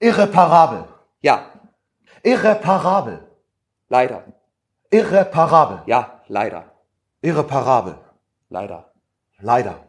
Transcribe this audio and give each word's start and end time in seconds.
Irreparabel. 0.00 0.84
Ja, 1.20 1.46
Irreparabel. 2.22 3.20
leider. 3.88 4.24
Irreparabel. 4.90 5.82
Ja, 5.86 6.20
leider. 6.28 6.64
Irreparabel. 7.20 7.96
Leider. 8.48 8.92
Leider. 9.40 9.84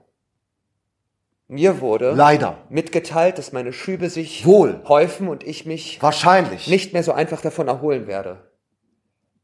Mir 1.47 1.79
wurde 1.81 2.11
Leider. 2.11 2.57
mitgeteilt, 2.69 3.37
dass 3.39 3.51
meine 3.53 3.73
Schübe 3.73 4.09
sich 4.09 4.45
Wohl. 4.45 4.83
häufen 4.87 5.27
und 5.27 5.43
ich 5.43 5.65
mich 5.65 6.01
Wahrscheinlich. 6.01 6.67
nicht 6.67 6.93
mehr 6.93 7.01
so 7.03 7.11
einfach 7.13 7.41
davon 7.41 7.67
erholen 7.67 8.05
werde. 8.07 8.37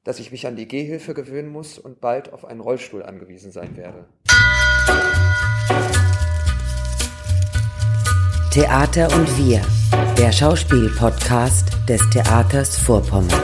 Dass 0.04 0.20
ich 0.20 0.32
mich 0.32 0.46
an 0.46 0.56
die 0.56 0.68
Gehhilfe 0.68 1.14
gewöhnen 1.16 1.50
muss 1.50 1.80
und 1.80 2.02
bald 2.02 2.32
auf 2.34 2.46
einen 2.46 2.60
Rollstuhl 2.62 3.02
angewiesen 3.04 3.52
sein 3.52 3.76
werde. 3.76 4.06
Theater 8.52 9.08
und 9.16 9.38
wir, 9.38 9.62
der 10.18 10.32
Schauspiel-Podcast 10.32 11.78
des 11.88 12.02
Theaters 12.10 12.78
Vorpommern 12.78 13.42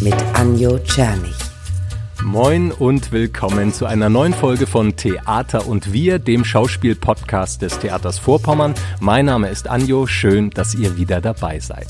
mit 0.00 0.14
Anjo 0.34 0.78
Czernig. 0.78 1.34
Moin 2.22 2.72
und 2.72 3.12
willkommen 3.12 3.72
zu 3.72 3.86
einer 3.86 4.08
neuen 4.08 4.32
Folge 4.32 4.66
von 4.66 4.96
Theater 4.96 5.66
und 5.66 5.92
wir, 5.92 6.18
dem 6.18 6.44
Schauspiel-Podcast 6.44 7.62
des 7.62 7.78
Theaters 7.78 8.18
Vorpommern. 8.18 8.74
Mein 9.00 9.26
Name 9.26 9.48
ist 9.48 9.68
Anjo, 9.68 10.06
schön, 10.06 10.50
dass 10.50 10.74
ihr 10.74 10.96
wieder 10.96 11.20
dabei 11.20 11.60
seid. 11.60 11.88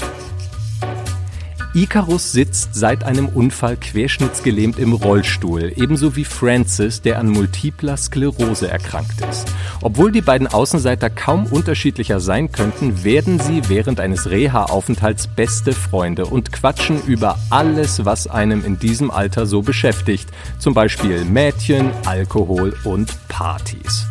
Icarus 1.77 2.31
sitzt 2.31 2.77
seit 2.77 3.03
einem 3.03 3.27
Unfall 3.27 3.77
querschnittsgelähmt 3.77 4.79
im 4.79 4.93
Rollstuhl, 4.93 5.73
ebenso 5.75 6.15
wie 6.15 6.25
Francis, 6.25 7.03
der 7.03 7.19
an 7.19 7.29
multipler 7.29 7.97
Sklerose 7.97 8.71
erkrankt 8.71 9.21
ist. 9.29 9.53
Obwohl 9.81 10.13
die 10.13 10.21
beiden 10.21 10.47
Außenseiter 10.47 11.11
kaum 11.11 11.47
unterschiedlicher 11.47 12.21
sein 12.21 12.53
könnten, 12.53 13.03
werden 13.03 13.41
sie 13.41 13.69
während 13.69 13.99
eines 13.99 14.31
Reha-Aufenthalts 14.31 15.27
beste 15.27 15.73
Freunde 15.73 16.27
und 16.27 16.53
quatschen 16.53 17.03
über 17.07 17.41
alles, 17.51 18.05
was 18.05 18.29
einem 18.29 18.65
in 18.65 18.79
diesem 18.79 19.11
Alter 19.11 19.45
so 19.47 19.61
beschäftigt, 19.61 20.29
zum 20.61 20.75
Beispiel 20.75 21.25
Mädchen, 21.25 21.91
Alkohol 22.07 22.77
und 22.85 23.13
Partys. 23.27 24.07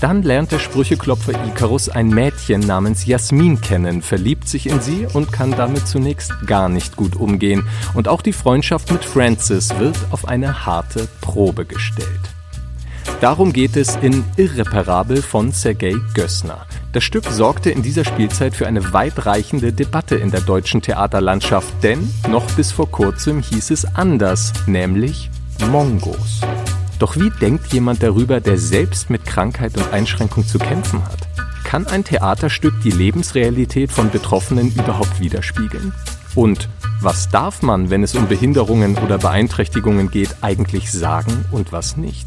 Dann 0.00 0.22
lernt 0.22 0.52
der 0.52 0.60
Sprücheklopfer 0.60 1.32
Icarus 1.46 1.88
ein 1.88 2.08
Mädchen 2.08 2.60
namens 2.60 3.04
Jasmin 3.04 3.60
kennen, 3.60 4.00
verliebt 4.00 4.48
sich 4.48 4.68
in 4.68 4.80
sie 4.80 5.06
und 5.12 5.32
kann 5.32 5.50
damit 5.50 5.88
zunächst 5.88 6.32
gar 6.46 6.68
nicht 6.68 6.94
gut 6.94 7.16
umgehen. 7.16 7.66
Und 7.94 8.06
auch 8.06 8.22
die 8.22 8.32
Freundschaft 8.32 8.92
mit 8.92 9.04
Francis 9.04 9.76
wird 9.78 9.96
auf 10.10 10.28
eine 10.28 10.66
harte 10.66 11.08
Probe 11.20 11.64
gestellt. 11.64 12.08
Darum 13.20 13.52
geht 13.52 13.76
es 13.76 13.96
in 13.96 14.24
Irreparabel 14.36 15.22
von 15.22 15.50
Sergei 15.50 15.96
Gössner. 16.14 16.66
Das 16.92 17.02
Stück 17.02 17.24
sorgte 17.24 17.70
in 17.70 17.82
dieser 17.82 18.04
Spielzeit 18.04 18.54
für 18.54 18.68
eine 18.68 18.92
weitreichende 18.92 19.72
Debatte 19.72 20.14
in 20.14 20.30
der 20.30 20.42
deutschen 20.42 20.80
Theaterlandschaft, 20.80 21.82
denn 21.82 22.08
noch 22.28 22.48
bis 22.52 22.70
vor 22.70 22.88
kurzem 22.88 23.42
hieß 23.42 23.72
es 23.72 23.84
anders, 23.96 24.52
nämlich 24.66 25.30
Mongos. 25.66 26.42
Doch 26.98 27.16
wie 27.16 27.30
denkt 27.30 27.72
jemand 27.72 28.02
darüber, 28.02 28.40
der 28.40 28.58
selbst 28.58 29.08
mit 29.08 29.24
Krankheit 29.24 29.76
und 29.76 29.92
Einschränkung 29.92 30.46
zu 30.46 30.58
kämpfen 30.58 31.04
hat? 31.04 31.28
Kann 31.62 31.86
ein 31.86 32.02
Theaterstück 32.02 32.74
die 32.82 32.90
Lebensrealität 32.90 33.92
von 33.92 34.10
Betroffenen 34.10 34.72
überhaupt 34.72 35.20
widerspiegeln? 35.20 35.92
Und 36.34 36.68
was 37.00 37.28
darf 37.28 37.62
man, 37.62 37.90
wenn 37.90 38.02
es 38.02 38.14
um 38.14 38.26
Behinderungen 38.26 38.96
oder 38.98 39.18
Beeinträchtigungen 39.18 40.10
geht, 40.10 40.36
eigentlich 40.40 40.90
sagen 40.90 41.44
und 41.52 41.70
was 41.72 41.96
nicht? 41.96 42.26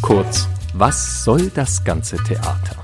Kurz, 0.00 0.48
was 0.72 1.24
soll 1.24 1.50
das 1.54 1.84
ganze 1.84 2.16
Theater? 2.16 2.81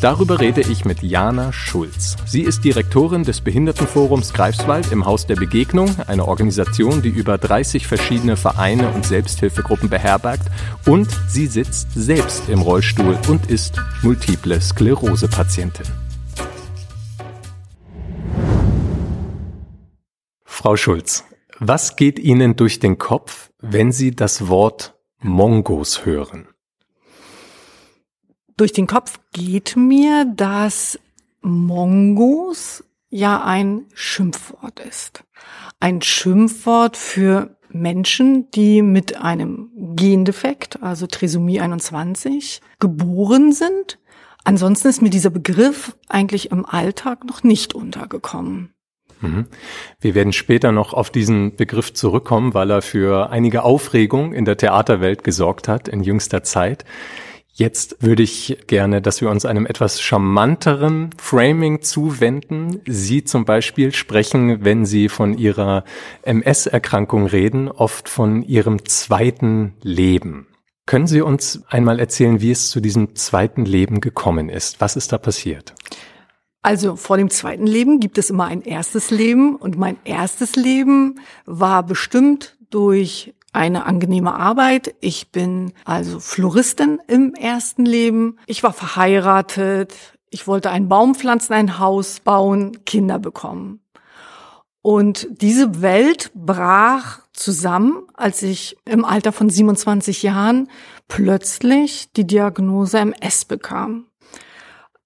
Darüber 0.00 0.40
rede 0.40 0.62
ich 0.62 0.86
mit 0.86 1.02
Jana 1.02 1.52
Schulz. 1.52 2.16
Sie 2.24 2.40
ist 2.40 2.64
Direktorin 2.64 3.22
des 3.22 3.42
Behindertenforums 3.42 4.32
Greifswald 4.32 4.92
im 4.92 5.04
Haus 5.04 5.26
der 5.26 5.36
Begegnung, 5.36 5.94
eine 6.06 6.26
Organisation, 6.26 7.02
die 7.02 7.10
über 7.10 7.36
30 7.36 7.86
verschiedene 7.86 8.38
Vereine 8.38 8.88
und 8.92 9.04
Selbsthilfegruppen 9.04 9.90
beherbergt. 9.90 10.50
Und 10.86 11.10
sie 11.28 11.46
sitzt 11.46 11.88
selbst 11.94 12.48
im 12.48 12.62
Rollstuhl 12.62 13.18
und 13.28 13.50
ist 13.50 13.74
multiple 14.00 14.58
Sklerose-Patientin. 14.58 15.86
Frau 20.46 20.76
Schulz, 20.76 21.24
was 21.58 21.96
geht 21.96 22.18
Ihnen 22.18 22.56
durch 22.56 22.80
den 22.80 22.96
Kopf, 22.96 23.50
wenn 23.58 23.92
Sie 23.92 24.16
das 24.16 24.48
Wort 24.48 24.94
Mongos 25.18 26.06
hören? 26.06 26.48
Durch 28.60 28.74
den 28.74 28.86
Kopf 28.86 29.18
geht 29.32 29.74
mir, 29.74 30.26
dass 30.36 30.98
Mongos 31.40 32.84
ja 33.08 33.42
ein 33.42 33.86
Schimpfwort 33.94 34.80
ist. 34.80 35.24
Ein 35.80 36.02
Schimpfwort 36.02 36.98
für 36.98 37.56
Menschen, 37.70 38.50
die 38.50 38.82
mit 38.82 39.16
einem 39.16 39.70
Gendefekt, 39.96 40.82
also 40.82 41.06
Trisomie 41.06 41.58
21, 41.58 42.60
geboren 42.78 43.52
sind. 43.52 43.98
Ansonsten 44.44 44.88
ist 44.88 45.00
mir 45.00 45.08
dieser 45.08 45.30
Begriff 45.30 45.96
eigentlich 46.10 46.50
im 46.50 46.66
Alltag 46.66 47.24
noch 47.24 47.42
nicht 47.42 47.74
untergekommen. 47.74 48.74
Mhm. 49.22 49.46
Wir 50.02 50.14
werden 50.14 50.34
später 50.34 50.70
noch 50.70 50.92
auf 50.92 51.08
diesen 51.08 51.56
Begriff 51.56 51.94
zurückkommen, 51.94 52.52
weil 52.52 52.70
er 52.70 52.82
für 52.82 53.30
einige 53.30 53.62
Aufregung 53.62 54.34
in 54.34 54.44
der 54.44 54.58
Theaterwelt 54.58 55.24
gesorgt 55.24 55.66
hat 55.66 55.88
in 55.88 56.02
jüngster 56.02 56.42
Zeit. 56.42 56.84
Jetzt 57.52 57.96
würde 58.00 58.22
ich 58.22 58.58
gerne, 58.66 59.02
dass 59.02 59.20
wir 59.20 59.28
uns 59.28 59.44
einem 59.44 59.66
etwas 59.66 60.00
charmanteren 60.00 61.10
Framing 61.18 61.82
zuwenden. 61.82 62.80
Sie 62.86 63.24
zum 63.24 63.44
Beispiel 63.44 63.92
sprechen, 63.92 64.64
wenn 64.64 64.86
Sie 64.86 65.08
von 65.08 65.36
Ihrer 65.36 65.84
MS-Erkrankung 66.22 67.26
reden, 67.26 67.68
oft 67.68 68.08
von 68.08 68.42
Ihrem 68.42 68.84
zweiten 68.86 69.74
Leben. 69.82 70.46
Können 70.86 71.06
Sie 71.06 71.20
uns 71.20 71.62
einmal 71.68 72.00
erzählen, 72.00 72.40
wie 72.40 72.50
es 72.50 72.70
zu 72.70 72.80
diesem 72.80 73.14
zweiten 73.14 73.64
Leben 73.64 74.00
gekommen 74.00 74.48
ist? 74.48 74.80
Was 74.80 74.96
ist 74.96 75.12
da 75.12 75.18
passiert? 75.18 75.74
Also 76.62 76.96
vor 76.96 77.16
dem 77.16 77.30
zweiten 77.30 77.66
Leben 77.66 78.00
gibt 78.00 78.18
es 78.18 78.30
immer 78.30 78.46
ein 78.46 78.62
erstes 78.62 79.10
Leben 79.10 79.56
und 79.56 79.78
mein 79.78 79.96
erstes 80.04 80.56
Leben 80.56 81.20
war 81.46 81.82
bestimmt 81.82 82.58
durch 82.70 83.34
eine 83.52 83.86
angenehme 83.86 84.34
Arbeit. 84.34 84.94
Ich 85.00 85.30
bin 85.30 85.72
also 85.84 86.20
Floristin 86.20 87.00
im 87.08 87.34
ersten 87.34 87.84
Leben. 87.84 88.38
Ich 88.46 88.62
war 88.62 88.72
verheiratet. 88.72 89.94
Ich 90.30 90.46
wollte 90.46 90.70
einen 90.70 90.88
Baum 90.88 91.14
pflanzen, 91.14 91.54
ein 91.54 91.78
Haus 91.78 92.20
bauen, 92.20 92.84
Kinder 92.84 93.18
bekommen. 93.18 93.80
Und 94.82 95.28
diese 95.30 95.82
Welt 95.82 96.30
brach 96.34 97.20
zusammen, 97.32 98.02
als 98.14 98.42
ich 98.42 98.76
im 98.84 99.04
Alter 99.04 99.32
von 99.32 99.50
27 99.50 100.22
Jahren 100.22 100.68
plötzlich 101.08 102.12
die 102.12 102.26
Diagnose 102.26 102.98
MS 102.98 103.44
bekam. 103.44 104.06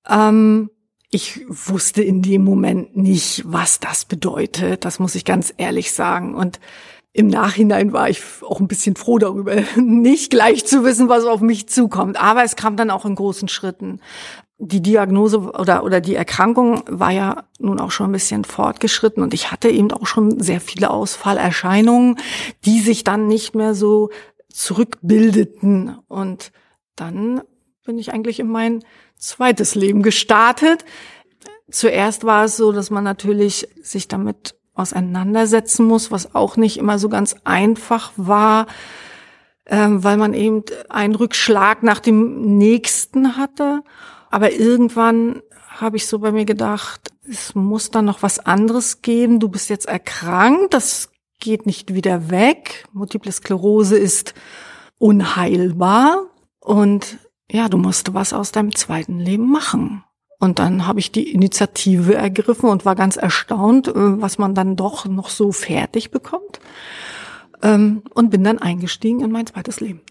Ähm, 0.08 0.70
ich 1.10 1.40
wusste 1.48 2.02
in 2.02 2.22
dem 2.22 2.44
Moment 2.44 2.96
nicht, 2.96 3.44
was 3.46 3.80
das 3.80 4.04
bedeutet. 4.04 4.84
Das 4.84 4.98
muss 4.98 5.14
ich 5.14 5.24
ganz 5.24 5.54
ehrlich 5.56 5.92
sagen. 5.92 6.34
Und 6.34 6.60
im 7.16 7.28
Nachhinein 7.28 7.92
war 7.92 8.10
ich 8.10 8.20
auch 8.42 8.58
ein 8.58 8.66
bisschen 8.66 8.96
froh 8.96 9.18
darüber, 9.18 9.54
nicht 9.76 10.30
gleich 10.30 10.66
zu 10.66 10.84
wissen, 10.84 11.08
was 11.08 11.24
auf 11.24 11.40
mich 11.40 11.68
zukommt. 11.68 12.20
Aber 12.20 12.42
es 12.42 12.56
kam 12.56 12.76
dann 12.76 12.90
auch 12.90 13.06
in 13.06 13.14
großen 13.14 13.46
Schritten. 13.48 14.00
Die 14.58 14.82
Diagnose 14.82 15.38
oder, 15.38 15.84
oder 15.84 16.00
die 16.00 16.16
Erkrankung 16.16 16.82
war 16.88 17.12
ja 17.12 17.44
nun 17.60 17.78
auch 17.80 17.92
schon 17.92 18.10
ein 18.10 18.12
bisschen 18.12 18.44
fortgeschritten 18.44 19.22
und 19.22 19.34
ich 19.34 19.52
hatte 19.52 19.68
eben 19.68 19.92
auch 19.92 20.06
schon 20.06 20.40
sehr 20.40 20.60
viele 20.60 20.90
Ausfallerscheinungen, 20.90 22.16
die 22.64 22.80
sich 22.80 23.04
dann 23.04 23.28
nicht 23.28 23.54
mehr 23.54 23.74
so 23.74 24.10
zurückbildeten. 24.52 25.96
Und 26.08 26.50
dann 26.96 27.42
bin 27.84 27.98
ich 27.98 28.12
eigentlich 28.12 28.40
in 28.40 28.48
mein 28.48 28.84
zweites 29.16 29.76
Leben 29.76 30.02
gestartet. 30.02 30.84
Zuerst 31.70 32.24
war 32.24 32.44
es 32.44 32.56
so, 32.56 32.72
dass 32.72 32.90
man 32.90 33.04
natürlich 33.04 33.68
sich 33.82 34.08
damit 34.08 34.56
auseinandersetzen 34.74 35.86
muss, 35.86 36.10
was 36.10 36.34
auch 36.34 36.56
nicht 36.56 36.78
immer 36.78 36.98
so 36.98 37.08
ganz 37.08 37.36
einfach 37.44 38.12
war, 38.16 38.66
ähm, 39.66 40.04
weil 40.04 40.16
man 40.16 40.34
eben 40.34 40.64
einen 40.88 41.14
Rückschlag 41.14 41.82
nach 41.82 42.00
dem 42.00 42.58
nächsten 42.58 43.36
hatte. 43.36 43.82
Aber 44.30 44.52
irgendwann 44.52 45.42
habe 45.68 45.96
ich 45.96 46.06
so 46.06 46.18
bei 46.18 46.32
mir 46.32 46.44
gedacht, 46.44 47.12
es 47.28 47.54
muss 47.54 47.90
da 47.90 48.02
noch 48.02 48.22
was 48.22 48.38
anderes 48.38 49.02
geben. 49.02 49.40
Du 49.40 49.48
bist 49.48 49.70
jetzt 49.70 49.86
erkrankt, 49.86 50.74
das 50.74 51.10
geht 51.40 51.66
nicht 51.66 51.94
wieder 51.94 52.30
weg. 52.30 52.84
Multiple 52.92 53.32
Sklerose 53.32 53.96
ist 53.96 54.34
unheilbar 54.98 56.26
und 56.60 57.18
ja, 57.50 57.68
du 57.68 57.76
musst 57.76 58.14
was 58.14 58.32
aus 58.32 58.52
deinem 58.52 58.74
zweiten 58.74 59.18
Leben 59.18 59.50
machen. 59.50 60.03
Und 60.44 60.58
dann 60.58 60.86
habe 60.86 61.00
ich 61.00 61.10
die 61.10 61.32
Initiative 61.32 62.14
ergriffen 62.16 62.68
und 62.68 62.84
war 62.84 62.94
ganz 62.94 63.16
erstaunt, 63.16 63.88
äh, 63.88 63.92
was 63.94 64.36
man 64.36 64.54
dann 64.54 64.76
doch 64.76 65.06
noch 65.06 65.30
so 65.30 65.52
fertig 65.52 66.10
bekommt. 66.10 66.60
Ähm, 67.62 68.02
und 68.12 68.28
bin 68.28 68.44
dann 68.44 68.58
eingestiegen 68.58 69.22
in 69.22 69.32
mein 69.32 69.46
zweites 69.46 69.80
Leben. 69.80 70.02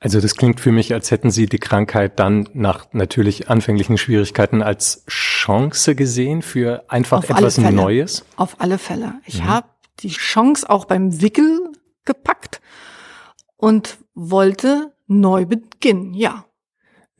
Also 0.00 0.20
das 0.20 0.34
klingt 0.36 0.60
für 0.60 0.70
mich, 0.70 0.92
als 0.92 1.10
hätten 1.10 1.30
Sie 1.30 1.46
die 1.46 1.58
Krankheit 1.58 2.18
dann 2.18 2.46
nach 2.52 2.88
natürlich 2.92 3.48
anfänglichen 3.48 3.96
Schwierigkeiten 3.96 4.60
als 4.60 5.06
Chance 5.08 5.94
gesehen 5.94 6.42
für 6.42 6.84
einfach 6.88 7.18
Auf 7.20 7.30
etwas. 7.30 7.56
Neues. 7.56 8.26
Auf 8.36 8.56
alle 8.60 8.76
Fälle. 8.76 9.14
Ich 9.24 9.40
Mhm. 9.40 9.48
habe 9.48 9.68
die 10.00 10.10
Chance 10.10 10.68
auch 10.68 10.84
beim 10.84 11.22
Wickel 11.22 11.72
gepackt 12.04 12.60
und 13.56 13.96
wollte 14.14 14.92
neu 15.06 15.46
beginnen, 15.46 16.12
ja. 16.12 16.44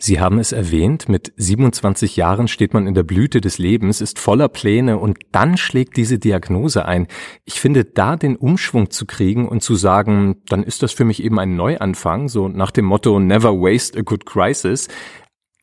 Sie 0.04 0.18
haben 0.18 0.40
es 0.40 0.50
erwähnt, 0.50 1.08
mit 1.08 1.32
27 1.36 2.16
Jahren 2.16 2.48
steht 2.48 2.74
man 2.74 2.88
in 2.88 2.94
der 2.94 3.04
Blüte 3.04 3.40
des 3.40 3.58
Lebens, 3.58 4.00
ist 4.00 4.18
voller 4.18 4.48
Pläne 4.48 4.98
und 4.98 5.20
dann 5.30 5.56
schlägt 5.56 5.96
diese 5.96 6.18
Diagnose 6.18 6.86
ein. 6.86 7.06
Ich 7.44 7.60
finde, 7.60 7.84
da 7.84 8.16
den 8.16 8.34
Umschwung 8.34 8.90
zu 8.90 9.06
kriegen 9.06 9.48
und 9.48 9.62
zu 9.62 9.76
sagen, 9.76 10.42
dann 10.48 10.64
ist 10.64 10.82
das 10.82 10.90
für 10.90 11.04
mich 11.04 11.22
eben 11.22 11.38
ein 11.38 11.54
Neuanfang, 11.54 12.28
so 12.28 12.48
nach 12.48 12.72
dem 12.72 12.84
Motto 12.84 13.20
Never 13.20 13.52
waste 13.52 13.96
a 13.96 14.02
good 14.02 14.26
crisis, 14.26 14.88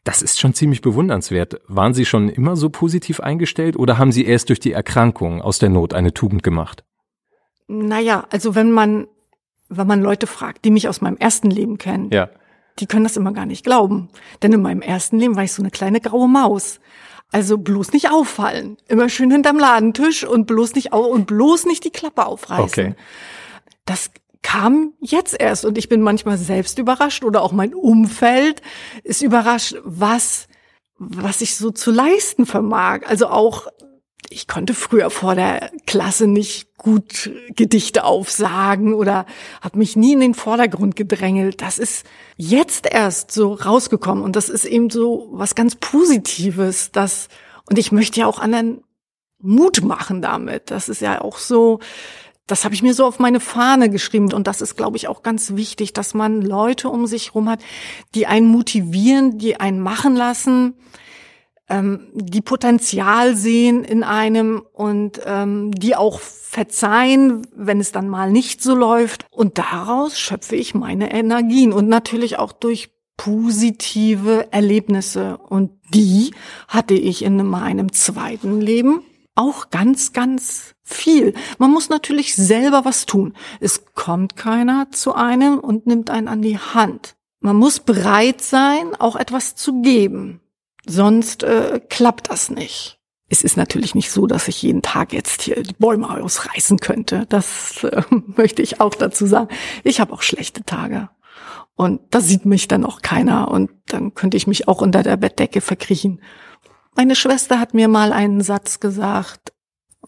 das 0.06 0.21
ist 0.21 0.39
schon 0.39 0.53
ziemlich 0.53 0.80
bewundernswert. 0.80 1.59
Waren 1.68 1.94
Sie 1.94 2.06
schon 2.06 2.30
immer 2.30 2.56
so 2.56 2.69
positiv 2.69 3.19
eingestellt 3.19 3.75
oder 3.75 3.97
haben 3.97 4.13
Sie 4.13 4.24
erst 4.24 4.47
durch 4.47 4.62
die 4.62 4.71
Erkrankung 4.71 5.42
aus 5.42 5.59
der 5.59 5.68
Not 5.68 5.94
eine 5.94 6.13
Tugend 6.13 6.44
gemacht? 6.44 6.85
Naja, 7.68 8.25
also 8.30 8.56
wenn 8.56 8.71
man, 8.71 9.07
wenn 9.68 9.85
man 9.85 10.01
Leute 10.01 10.27
fragt, 10.27 10.63
die 10.63 10.71
mich 10.71 10.88
aus 10.88 11.01
meinem 11.01 11.18
ersten 11.18 11.50
Leben 11.50 11.77
kennen, 11.77 12.09
Ja. 12.13 12.30
Die 12.79 12.87
können 12.87 13.03
das 13.03 13.17
immer 13.17 13.33
gar 13.33 13.45
nicht 13.45 13.63
glauben. 13.63 14.09
Denn 14.41 14.53
in 14.53 14.61
meinem 14.61 14.81
ersten 14.81 15.19
Leben 15.19 15.35
war 15.35 15.43
ich 15.43 15.53
so 15.53 15.61
eine 15.61 15.71
kleine 15.71 15.99
graue 15.99 16.27
Maus. 16.27 16.79
Also 17.31 17.57
bloß 17.57 17.93
nicht 17.93 18.09
auffallen. 18.11 18.77
Immer 18.87 19.09
schön 19.09 19.31
hinterm 19.31 19.59
Ladentisch 19.59 20.23
und 20.23 20.47
bloß 20.47 20.75
nicht 20.75 20.93
au 20.93 21.01
und 21.01 21.27
bloß 21.27 21.65
nicht 21.65 21.83
die 21.83 21.91
Klappe 21.91 22.25
aufreißen. 22.25 22.63
Okay. 22.63 22.95
Das 23.85 24.09
kam 24.41 24.93
jetzt 24.99 25.39
erst 25.39 25.65
und 25.65 25.77
ich 25.77 25.89
bin 25.89 26.01
manchmal 26.01 26.37
selbst 26.37 26.79
überrascht 26.79 27.23
oder 27.23 27.41
auch 27.43 27.51
mein 27.51 27.73
Umfeld 27.73 28.61
ist 29.03 29.21
überrascht, 29.21 29.75
was 29.83 30.47
was 30.99 31.41
ich 31.41 31.55
so 31.55 31.71
zu 31.71 31.91
leisten 31.91 32.45
vermag. 32.45 33.01
Also 33.05 33.27
auch 33.27 33.67
ich 34.29 34.47
konnte 34.47 34.73
früher 34.73 35.09
vor 35.09 35.35
der 35.35 35.71
Klasse 35.85 36.27
nicht 36.27 36.77
gut 36.77 37.31
Gedichte 37.55 38.03
aufsagen 38.03 38.93
oder 38.93 39.25
habe 39.61 39.79
mich 39.79 39.95
nie 39.95 40.13
in 40.13 40.19
den 40.19 40.33
Vordergrund 40.33 40.95
gedrängelt. 40.95 41.61
Das 41.61 41.79
ist 41.79 42.05
jetzt 42.37 42.87
erst 42.89 43.31
so 43.31 43.53
rausgekommen 43.53 44.23
und 44.23 44.35
das 44.35 44.49
ist 44.49 44.65
eben 44.65 44.89
so 44.89 45.29
was 45.31 45.55
ganz 45.55 45.75
Positives. 45.75 46.91
Das 46.91 47.27
und 47.69 47.77
ich 47.77 47.91
möchte 47.91 48.19
ja 48.19 48.27
auch 48.27 48.39
anderen 48.39 48.83
Mut 49.41 49.83
machen 49.83 50.21
damit. 50.21 50.71
Das 50.71 50.89
ist 50.89 51.01
ja 51.01 51.21
auch 51.21 51.37
so. 51.37 51.79
Das 52.47 52.65
habe 52.65 52.73
ich 52.73 52.81
mir 52.81 52.95
so 52.95 53.05
auf 53.05 53.19
meine 53.19 53.39
Fahne 53.39 53.91
geschrieben 53.91 54.33
und 54.33 54.47
das 54.47 54.61
ist, 54.61 54.75
glaube 54.75 54.97
ich, 54.97 55.07
auch 55.07 55.21
ganz 55.21 55.55
wichtig, 55.55 55.93
dass 55.93 56.15
man 56.15 56.41
Leute 56.41 56.89
um 56.89 57.05
sich 57.05 57.35
rum 57.35 57.47
hat, 57.47 57.61
die 58.15 58.25
einen 58.25 58.47
motivieren, 58.47 59.37
die 59.37 59.59
einen 59.59 59.79
machen 59.79 60.15
lassen, 60.15 60.73
ähm, 61.69 62.07
die 62.13 62.42
Potenzial 62.42 63.36
sehen 63.36 63.83
in 63.83 64.04
einem 64.04 64.63
und 64.74 65.21
ähm, 65.25 65.71
die 65.71 65.95
auch 65.95 66.19
verzeihen, 66.19 67.45
wenn 67.56 67.80
es 67.80 67.92
dann 67.92 68.10
mal 68.10 68.31
nicht 68.31 68.62
so 68.62 68.75
läuft. 68.75 69.25
Und 69.31 69.57
daraus 69.57 70.19
schöpfe 70.19 70.56
ich 70.56 70.74
meine 70.74 71.12
Energien 71.12 71.71
und 71.74 71.88
natürlich 71.88 72.39
auch 72.39 72.51
durch 72.51 72.89
positive 73.18 74.51
Erlebnisse. 74.51 75.38
Und 75.38 75.71
die 75.94 76.31
hatte 76.68 76.94
ich 76.94 77.24
in 77.24 77.45
meinem 77.45 77.92
zweiten 77.92 78.62
Leben 78.62 79.04
auch 79.36 79.69
ganz, 79.69 80.12
ganz 80.12 80.74
viel. 80.83 81.33
Man 81.57 81.71
muss 81.71 81.89
natürlich 81.89 82.36
selber 82.36 82.83
was 82.83 83.06
tun. 83.06 83.33
Es 83.60 83.86
kommt 83.94 84.36
keiner 84.36 84.89
zu 84.92 85.13
einem 85.13 85.60
und 85.60 85.88
nimmt 85.88 86.10
einen 86.10 86.27
an 86.27 86.42
die 86.42 86.57
Hand. 86.57 87.16
Man 87.39 87.56
muss 87.56 87.80
bereit 87.80 88.42
sein, 88.42 88.95
auch 88.98 89.16
etwas 89.16 89.56
zu 89.56 89.81
geben. 89.81 90.42
Sonst 90.89 91.44
äh, 91.44 91.80
klappt 91.88 92.31
das 92.31 92.50
nicht. 92.50 93.00
Es 93.30 93.44
ist 93.44 93.57
natürlich 93.57 93.94
nicht 93.94 94.09
so, 94.09 94.25
dass 94.25 94.47
ich 94.47 94.63
jeden 94.63 94.81
Tag 94.81 95.13
jetzt 95.13 95.44
hier 95.44 95.62
die 95.62 95.75
Bäume 95.77 96.09
ausreißen 96.09 96.80
könnte. 96.80 97.27
Das 97.30 97.83
äh, 97.83 98.01
möchte 98.09 98.63
ich 98.63 98.81
auch 98.81 98.95
dazu 98.95 99.27
sagen. 99.27 99.50
Ich 99.83 100.00
habe 100.00 100.12
auch 100.13 100.24
schlechte 100.24 100.63
Tage. 100.63 101.09
Und 101.75 102.01
da 102.09 102.21
sieht 102.21 102.45
mich 102.45 102.68
dann 102.68 102.83
auch 102.83 103.03
keiner. 103.03 103.50
Und 103.51 103.69
dann 103.86 104.15
könnte 104.15 104.36
ich 104.36 104.47
mich 104.47 104.68
auch 104.68 104.81
unter 104.81 105.03
der 105.03 105.15
Bettdecke 105.15 105.62
verkriechen. 105.62 106.21
Meine 106.95 107.15
Schwester 107.15 107.59
hat 107.59 107.75
mir 107.75 107.88
mal 107.88 108.12
einen 108.12 108.42
Satz 108.42 108.80
gesagt. 108.80 109.53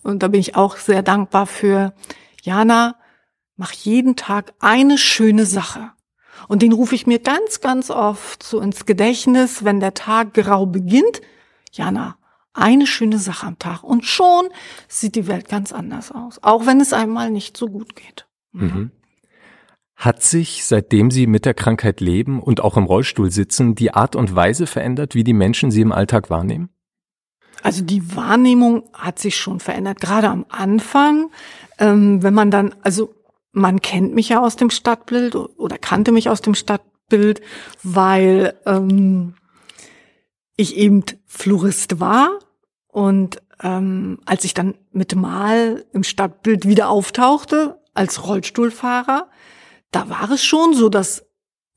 Und 0.02 0.24
da 0.24 0.30
bin 0.30 0.42
ich 0.42 0.56
auch 0.56 0.78
sehr 0.78 1.04
dankbar 1.04 1.46
für. 1.46 1.94
Jana, 2.42 2.96
mach 3.56 3.72
jeden 3.72 4.16
Tag 4.16 4.54
eine 4.60 4.98
schöne 4.98 5.46
Sache. 5.46 5.92
Und 6.48 6.62
den 6.62 6.74
rufe 6.74 6.96
ich 6.96 7.08
mir 7.08 7.20
ganz, 7.20 7.62
ganz 7.62 7.90
oft 7.90 8.44
so 8.44 8.60
ins 8.60 8.86
Gedächtnis, 8.86 9.64
wenn 9.64 9.80
der 9.80 9.94
Tag 9.94 10.34
grau 10.34 10.66
beginnt. 10.66 11.22
Jana, 11.72 12.18
eine 12.54 12.88
schöne 12.88 13.18
Sache 13.18 13.48
am 13.48 13.60
Tag. 13.60 13.84
Und 13.84 14.06
schon 14.06 14.50
sieht 14.88 15.16
die 15.16 15.28
Welt 15.28 15.48
ganz 15.48 15.72
anders 15.72 16.12
aus. 16.12 16.40
Auch 16.44 16.66
wenn 16.66 16.82
es 16.82 16.94
einmal 16.94 17.32
nicht 17.32 17.58
so 17.58 17.68
gut 17.68 17.96
geht. 17.96 18.28
Mhm. 18.52 18.92
Hat 19.96 20.24
sich, 20.24 20.66
seitdem 20.66 21.12
Sie 21.12 21.28
mit 21.28 21.46
der 21.46 21.54
Krankheit 21.54 22.02
leben 22.02 22.42
und 22.42 22.62
auch 22.62 22.76
im 22.76 22.86
Rollstuhl 22.86 23.32
sitzen, 23.32 23.76
die 23.76 23.94
Art 23.94 24.16
und 24.16 24.36
Weise 24.36 24.66
verändert, 24.66 25.14
wie 25.14 25.24
die 25.24 25.34
Menschen 25.34 25.70
Sie 25.70 25.82
im 25.82 25.92
Alltag 25.92 26.30
wahrnehmen? 26.30 26.70
Also 27.62 27.84
die 27.84 28.16
Wahrnehmung 28.16 28.90
hat 28.94 29.20
sich 29.20 29.38
schon 29.38 29.60
verändert, 29.60 30.02
gerade 30.02 30.30
am 30.30 30.46
Anfang, 30.50 31.30
ähm, 31.78 32.24
wenn 32.24 32.34
man 32.34 32.50
dann, 32.50 32.74
also 32.82 33.14
man 33.52 33.82
kennt 33.82 34.14
mich 34.14 34.30
ja 34.30 34.42
aus 34.42 34.56
dem 34.56 34.70
Stadtbild 34.70 35.36
oder 35.36 35.78
kannte 35.78 36.12
mich 36.12 36.30
aus 36.30 36.42
dem 36.42 36.56
Stadtbild, 36.56 37.42
weil 37.84 38.60
ähm, 38.66 39.36
ich 40.56 40.76
eben 40.78 41.04
Florist 41.26 42.00
war 42.00 42.40
und 42.88 43.42
ähm, 43.62 44.20
als 44.26 44.44
ich 44.44 44.54
dann 44.54 44.76
mit 44.92 45.16
Mal 45.16 45.86
im 45.94 46.04
Stadtbild 46.04 46.68
wieder 46.68 46.90
auftauchte 46.90 47.80
als 47.94 48.26
Rollstuhlfahrer, 48.26 49.30
da 49.92 50.10
war 50.10 50.32
es 50.32 50.44
schon 50.44 50.74
so, 50.74 50.90
dass 50.90 51.26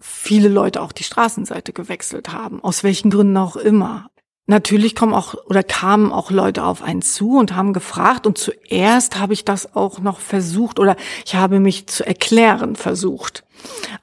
viele 0.00 0.48
Leute 0.48 0.80
auch 0.82 0.92
die 0.92 1.04
Straßenseite 1.04 1.72
gewechselt 1.72 2.32
haben, 2.32 2.62
aus 2.62 2.84
welchen 2.84 3.10
Gründen 3.10 3.36
auch 3.36 3.56
immer. 3.56 4.10
Natürlich 4.46 4.94
kommen 4.94 5.14
auch 5.14 5.34
oder 5.46 5.62
kamen 5.62 6.12
auch 6.12 6.30
Leute 6.30 6.64
auf 6.64 6.82
einen 6.82 7.00
zu 7.00 7.38
und 7.38 7.56
haben 7.56 7.72
gefragt 7.72 8.26
und 8.26 8.36
zuerst 8.36 9.18
habe 9.18 9.32
ich 9.32 9.46
das 9.46 9.74
auch 9.74 10.00
noch 10.00 10.20
versucht 10.20 10.78
oder 10.78 10.96
ich 11.24 11.34
habe 11.34 11.60
mich 11.60 11.86
zu 11.86 12.06
erklären 12.06 12.76
versucht. 12.76 13.44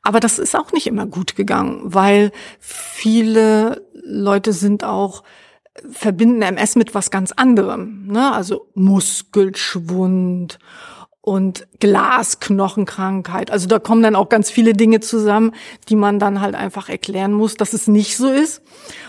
Aber 0.01 0.19
das 0.19 0.39
ist 0.39 0.55
auch 0.55 0.71
nicht 0.71 0.87
immer 0.87 1.05
gut 1.05 1.35
gegangen, 1.35 1.81
weil 1.83 2.31
viele 2.59 3.85
Leute 3.93 4.51
sind 4.51 4.83
auch 4.83 5.23
verbinden 5.91 6.41
MS 6.41 6.75
mit 6.75 6.95
was 6.95 7.11
ganz 7.11 7.31
anderem, 7.31 8.07
ne? 8.07 8.33
Also 8.33 8.67
Muskelschwund 8.73 10.57
und 11.21 11.67
Glasknochenkrankheit. 11.79 13.51
Also 13.51 13.67
da 13.67 13.77
kommen 13.77 14.01
dann 14.01 14.15
auch 14.15 14.29
ganz 14.29 14.49
viele 14.49 14.73
Dinge 14.73 15.01
zusammen, 15.01 15.53
die 15.87 15.95
man 15.95 16.17
dann 16.17 16.41
halt 16.41 16.55
einfach 16.55 16.89
erklären 16.89 17.33
muss, 17.33 17.55
dass 17.55 17.73
es 17.73 17.87
nicht 17.87 18.17
so 18.17 18.29
ist. 18.29 18.63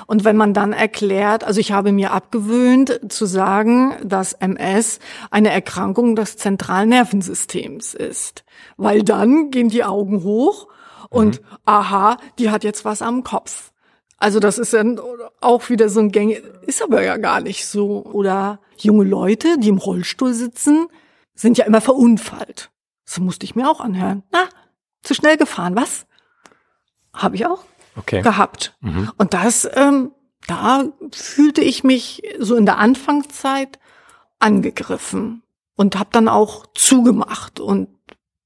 Und 0.07 0.25
wenn 0.25 0.37
man 0.37 0.53
dann 0.53 0.75
erklärt, 0.75 1.43
also 1.43 1.59
ich 1.59 1.73
habe 1.73 1.91
mir 1.91 2.13
abgewöhnt 2.13 3.01
zu 3.09 3.25
sagen, 3.25 3.95
dass 4.05 4.35
MS 4.35 4.99
eine 5.31 5.51
Erkrankung 5.51 6.15
des 6.15 6.37
zentralen 6.37 6.91
Nervensystems 6.91 7.95
ist, 7.95 8.45
weil 8.77 9.03
dann 9.03 9.51
gehen 9.51 9.71
die 9.71 9.85
Augen 9.85 10.23
hoch 10.23 10.69
und 11.09 11.41
aha, 11.65 12.19
die 12.39 12.51
hat 12.51 12.63
jetzt 12.63 12.85
was 12.85 13.01
am 13.01 13.25
Kopf. 13.25 13.73
Also 14.19 14.39
das 14.39 14.59
ist 14.59 14.73
dann 14.73 15.01
auch 15.41 15.69
wieder 15.69 15.89
so 15.89 16.01
ein 16.01 16.13
Gänge, 16.13 16.43
ist 16.67 16.83
aber 16.83 17.03
ja 17.03 17.17
gar 17.17 17.41
nicht 17.41 17.67
so. 17.67 18.05
Oder 18.05 18.61
junge 18.77 19.05
Leute, 19.05 19.59
die 19.59 19.69
im 19.69 19.79
Rollstuhl 19.79 20.33
sitzen, 20.33 20.87
sind 21.35 21.59
ja 21.59 21.65
immer 21.65 21.81
verunfallt. 21.81 22.71
Das 23.05 23.19
musste 23.19 23.45
ich 23.45 23.55
mir 23.55 23.69
auch 23.69 23.81
anhören. 23.81 24.23
Na, 24.33 24.45
zu 25.03 25.15
schnell 25.15 25.37
gefahren, 25.37 25.75
was? 25.77 26.07
Habe 27.13 27.37
ich 27.37 27.47
auch 27.47 27.65
Okay. 27.95 28.23
gehabt. 28.23 28.75
Und 29.19 29.35
das, 29.35 29.69
ähm, 29.75 30.13
da 30.47 30.85
fühlte 31.13 31.61
ich 31.61 31.85
mich 31.85 32.23
so 32.39 32.57
in 32.57 32.65
der 32.65 32.79
Anfangszeit 32.79 33.79
angegriffen 34.39 35.43
und 35.77 35.99
habe 35.99 36.11
dann 36.13 36.29
auch 36.29 36.67
zugemacht 36.75 37.61
und 37.61 37.89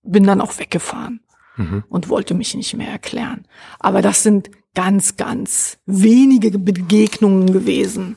bin 0.03 0.25
dann 0.25 0.41
auch 0.41 0.59
weggefahren 0.59 1.21
Mhm. 1.57 1.85
und 1.89 2.09
wollte 2.11 2.35
mich 2.35 2.55
nicht 2.55 2.75
mehr 2.75 2.91
erklären. 2.91 3.47
Aber 3.79 4.03
das 4.03 4.23
sind 4.23 4.51
ganz, 4.75 5.17
ganz 5.17 5.79
wenige 5.87 6.59
Begegnungen 6.59 7.51
gewesen. 7.53 8.17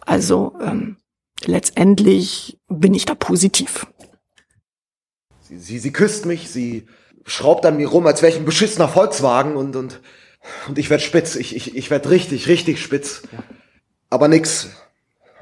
Also 0.00 0.54
ähm, 0.60 0.97
letztendlich 1.44 2.58
bin 2.68 2.94
ich 2.94 3.04
da 3.04 3.14
positiv. 3.14 3.86
Sie, 5.40 5.58
sie, 5.58 5.78
sie 5.78 5.92
küsst 5.92 6.26
mich, 6.26 6.50
sie 6.50 6.86
schraubt 7.24 7.64
an 7.66 7.76
mir 7.76 7.88
rum, 7.88 8.06
als 8.06 8.22
wäre 8.22 8.32
ich 8.32 8.38
ein 8.38 8.44
beschissener 8.44 8.88
Volkswagen 8.88 9.56
und, 9.56 9.76
und, 9.76 10.00
und 10.68 10.78
ich 10.78 10.90
werd 10.90 11.02
spitz. 11.02 11.36
Ich, 11.36 11.54
ich, 11.56 11.76
ich 11.76 11.90
werd 11.90 12.08
richtig, 12.10 12.48
richtig 12.48 12.82
spitz. 12.82 13.22
Aber 14.10 14.28
nix. 14.28 14.68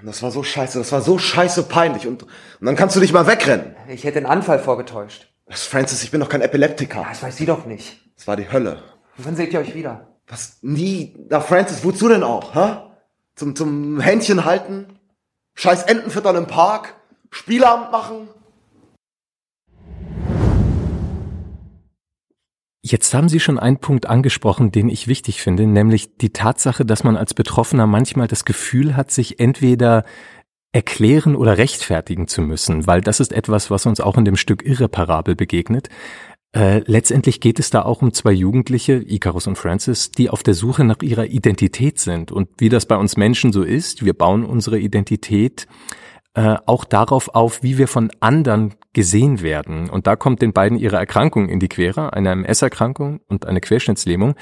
Und 0.00 0.06
das 0.06 0.22
war 0.22 0.30
so 0.30 0.42
scheiße, 0.42 0.78
das 0.78 0.92
war 0.92 1.00
so 1.00 1.18
scheiße 1.18 1.64
peinlich. 1.64 2.06
Und, 2.06 2.24
und 2.24 2.30
dann 2.60 2.76
kannst 2.76 2.96
du 2.96 3.00
dich 3.00 3.12
mal 3.12 3.26
wegrennen. 3.26 3.74
Ich 3.88 4.04
hätte 4.04 4.18
einen 4.18 4.26
Anfall 4.26 4.58
vorgetäuscht. 4.58 5.28
Das, 5.46 5.64
Francis, 5.64 6.02
ich 6.02 6.10
bin 6.10 6.20
doch 6.20 6.28
kein 6.28 6.42
Epileptiker. 6.42 7.06
Das 7.08 7.22
weiß 7.22 7.36
sie 7.36 7.46
doch 7.46 7.66
nicht. 7.66 8.00
Das 8.16 8.26
war 8.26 8.36
die 8.36 8.50
Hölle. 8.50 8.82
Wann 9.16 9.36
seht 9.36 9.52
ihr 9.52 9.60
euch 9.60 9.74
wieder? 9.74 10.08
Was? 10.26 10.58
Nie? 10.62 11.14
Na, 11.30 11.40
Francis, 11.40 11.84
wozu 11.84 12.08
denn 12.08 12.22
auch, 12.22 12.54
hä? 12.54 12.78
Zum, 13.36 13.54
zum 13.54 14.00
Händchen 14.00 14.44
halten? 14.44 14.98
Scheiß 15.58 15.84
Enten 15.84 16.10
füttern 16.10 16.36
im 16.36 16.46
Park? 16.46 16.94
Spieleabend 17.30 17.90
machen? 17.90 18.28
Jetzt 22.82 23.14
haben 23.14 23.28
Sie 23.30 23.40
schon 23.40 23.58
einen 23.58 23.78
Punkt 23.78 24.06
angesprochen, 24.06 24.70
den 24.70 24.90
ich 24.90 25.08
wichtig 25.08 25.40
finde, 25.42 25.66
nämlich 25.66 26.18
die 26.18 26.30
Tatsache, 26.30 26.84
dass 26.84 27.04
man 27.04 27.16
als 27.16 27.32
Betroffener 27.32 27.86
manchmal 27.86 28.28
das 28.28 28.44
Gefühl 28.44 28.96
hat, 28.96 29.10
sich 29.10 29.40
entweder 29.40 30.04
erklären 30.72 31.34
oder 31.34 31.56
rechtfertigen 31.56 32.28
zu 32.28 32.42
müssen, 32.42 32.86
weil 32.86 33.00
das 33.00 33.18
ist 33.18 33.32
etwas, 33.32 33.70
was 33.70 33.86
uns 33.86 33.98
auch 34.00 34.18
in 34.18 34.26
dem 34.26 34.36
Stück 34.36 34.62
irreparabel 34.62 35.34
begegnet. 35.34 35.88
Äh, 36.56 36.82
letztendlich 36.86 37.40
geht 37.40 37.58
es 37.58 37.68
da 37.68 37.82
auch 37.82 38.00
um 38.00 38.14
zwei 38.14 38.32
Jugendliche, 38.32 38.94
Icarus 39.06 39.46
und 39.46 39.58
Francis, 39.58 40.10
die 40.10 40.30
auf 40.30 40.42
der 40.42 40.54
Suche 40.54 40.84
nach 40.84 41.02
ihrer 41.02 41.26
Identität 41.26 42.00
sind. 42.00 42.32
Und 42.32 42.48
wie 42.56 42.70
das 42.70 42.86
bei 42.86 42.96
uns 42.96 43.18
Menschen 43.18 43.52
so 43.52 43.62
ist, 43.62 44.06
wir 44.06 44.14
bauen 44.14 44.42
unsere 44.42 44.78
Identität 44.78 45.66
äh, 46.32 46.56
auch 46.64 46.86
darauf 46.86 47.34
auf, 47.34 47.62
wie 47.62 47.76
wir 47.76 47.88
von 47.88 48.10
anderen 48.20 48.74
gesehen 48.94 49.42
werden. 49.42 49.90
Und 49.90 50.06
da 50.06 50.16
kommt 50.16 50.40
den 50.40 50.54
beiden 50.54 50.78
ihre 50.78 50.96
Erkrankung 50.96 51.50
in 51.50 51.60
die 51.60 51.68
Quere, 51.68 52.14
eine 52.14 52.30
MS-Erkrankung 52.30 53.20
und 53.28 53.44
eine 53.44 53.60
Querschnittslähmung. 53.60 54.34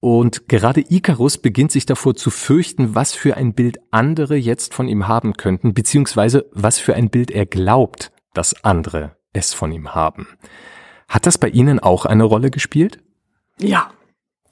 Und 0.00 0.50
gerade 0.50 0.84
Icarus 0.86 1.38
beginnt 1.38 1.72
sich 1.72 1.86
davor 1.86 2.14
zu 2.14 2.28
fürchten, 2.28 2.94
was 2.94 3.14
für 3.14 3.38
ein 3.38 3.54
Bild 3.54 3.78
andere 3.90 4.36
jetzt 4.36 4.74
von 4.74 4.88
ihm 4.88 5.08
haben 5.08 5.32
könnten, 5.32 5.72
beziehungsweise 5.72 6.50
was 6.52 6.78
für 6.78 6.94
ein 6.94 7.08
Bild 7.08 7.30
er 7.30 7.46
glaubt, 7.46 8.12
dass 8.34 8.62
andere 8.62 9.16
es 9.32 9.54
von 9.54 9.72
ihm 9.72 9.94
haben. 9.94 10.28
Hat 11.08 11.26
das 11.26 11.38
bei 11.38 11.48
Ihnen 11.48 11.78
auch 11.80 12.04
eine 12.04 12.24
Rolle 12.24 12.50
gespielt? 12.50 13.02
Ja, 13.58 13.90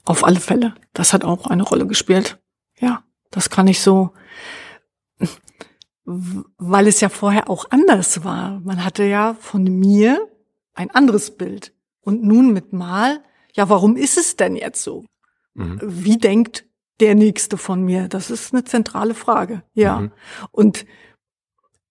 auf 0.05 0.23
alle 0.23 0.39
Fälle. 0.39 0.75
Das 0.93 1.13
hat 1.13 1.23
auch 1.23 1.47
eine 1.47 1.63
Rolle 1.63 1.87
gespielt. 1.87 2.39
Ja, 2.79 3.03
das 3.31 3.49
kann 3.49 3.67
ich 3.67 3.81
so 3.81 4.11
weil 6.05 6.87
es 6.87 7.01
ja 7.01 7.09
vorher 7.09 7.49
auch 7.49 7.65
anders 7.71 8.23
war. 8.23 8.59
Man 8.61 8.83
hatte 8.83 9.03
ja 9.03 9.35
von 9.39 9.63
mir 9.63 10.29
ein 10.73 10.91
anderes 10.91 11.35
Bild. 11.35 11.73
Und 12.01 12.23
nun 12.23 12.53
mit 12.53 12.73
Mal, 12.73 13.23
ja, 13.53 13.69
warum 13.69 13.97
ist 13.97 14.17
es 14.17 14.35
denn 14.35 14.55
jetzt 14.55 14.83
so? 14.83 15.05
Mhm. 15.55 15.79
Wie 15.81 16.17
denkt 16.17 16.65
der 16.99 17.15
Nächste 17.15 17.57
von 17.57 17.81
mir? 17.83 18.07
Das 18.07 18.29
ist 18.29 18.53
eine 18.53 18.63
zentrale 18.63 19.15
Frage. 19.15 19.63
Ja. 19.73 20.01
Mhm. 20.01 20.11
Und 20.51 20.85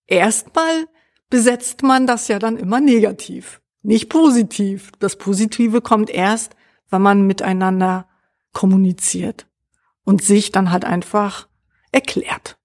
erstmal 0.07 0.85
besetzt 1.29 1.83
man 1.83 2.07
das 2.07 2.29
ja 2.29 2.39
dann 2.39 2.55
immer 2.55 2.79
negativ, 2.79 3.61
nicht 3.85 4.09
positiv. 4.09 4.91
Das 4.99 5.15
Positive 5.17 5.81
kommt 5.81 6.09
erst, 6.09 6.55
wenn 6.89 7.01
man 7.01 7.25
miteinander 7.27 8.07
kommuniziert 8.51 9.47
und 10.03 10.23
sich 10.23 10.51
dann 10.51 10.71
halt 10.71 10.85
einfach 10.85 11.47
erklärt. 11.91 12.57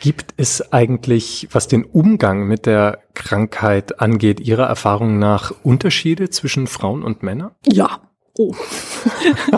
Gibt 0.00 0.34
es 0.36 0.72
eigentlich, 0.72 1.48
was 1.52 1.68
den 1.68 1.84
Umgang 1.84 2.48
mit 2.48 2.66
der 2.66 3.02
Krankheit 3.14 4.00
angeht, 4.00 4.40
Ihrer 4.40 4.66
Erfahrung 4.66 5.18
nach 5.18 5.52
Unterschiede 5.62 6.28
zwischen 6.28 6.66
Frauen 6.66 7.04
und 7.04 7.22
Männern? 7.22 7.54
Ja. 7.64 8.00
Oh. 8.36 8.54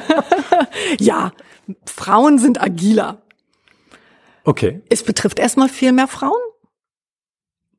ja, 0.98 1.32
Frauen 1.86 2.38
sind 2.38 2.60
agiler. 2.60 3.22
Okay. 4.44 4.82
Es 4.90 5.02
betrifft 5.02 5.38
erstmal 5.38 5.70
viel 5.70 5.92
mehr 5.92 6.08
Frauen, 6.08 6.42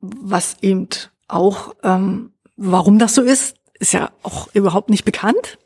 was 0.00 0.56
eben 0.62 0.88
auch, 1.28 1.74
ähm, 1.84 2.32
warum 2.56 2.98
das 2.98 3.14
so 3.14 3.22
ist, 3.22 3.56
ist 3.78 3.92
ja 3.92 4.10
auch 4.22 4.48
überhaupt 4.54 4.90
nicht 4.90 5.04
bekannt. 5.04 5.58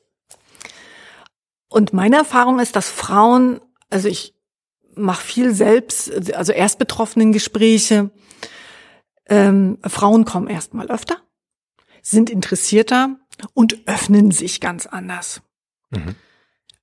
Und 1.69 1.93
meine 1.93 2.17
Erfahrung 2.17 2.59
ist, 2.59 2.75
dass 2.75 2.91
Frauen, 2.91 3.61
also 3.89 4.09
ich 4.09 4.35
mache 4.95 5.23
viel 5.23 5.55
selbst, 5.55 6.35
also 6.35 6.53
erst 6.53 6.79
betroffenen 6.79 7.33
Gespräche. 7.33 8.11
Ähm, 9.27 9.79
Frauen 9.87 10.25
kommen 10.25 10.49
erstmal 10.49 10.91
öfter, 10.91 11.19
sind 12.03 12.29
interessierter 12.29 13.17
und 13.55 13.87
öffnen 13.87 14.33
sich 14.33 14.61
ganz 14.61 14.87
anders. 14.87 15.43
Mhm. 15.91 16.17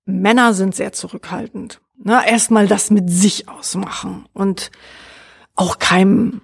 Männer 0.06 0.54
sind 0.54 0.74
sehr 0.74 0.94
zurückhaltend. 0.94 1.82
Ne? 1.98 2.22
Erstmal 2.26 2.68
das 2.68 2.90
mit 2.90 3.10
sich 3.10 3.50
ausmachen 3.50 4.26
und 4.34 4.72
auch 5.56 5.80
keinem, 5.80 6.42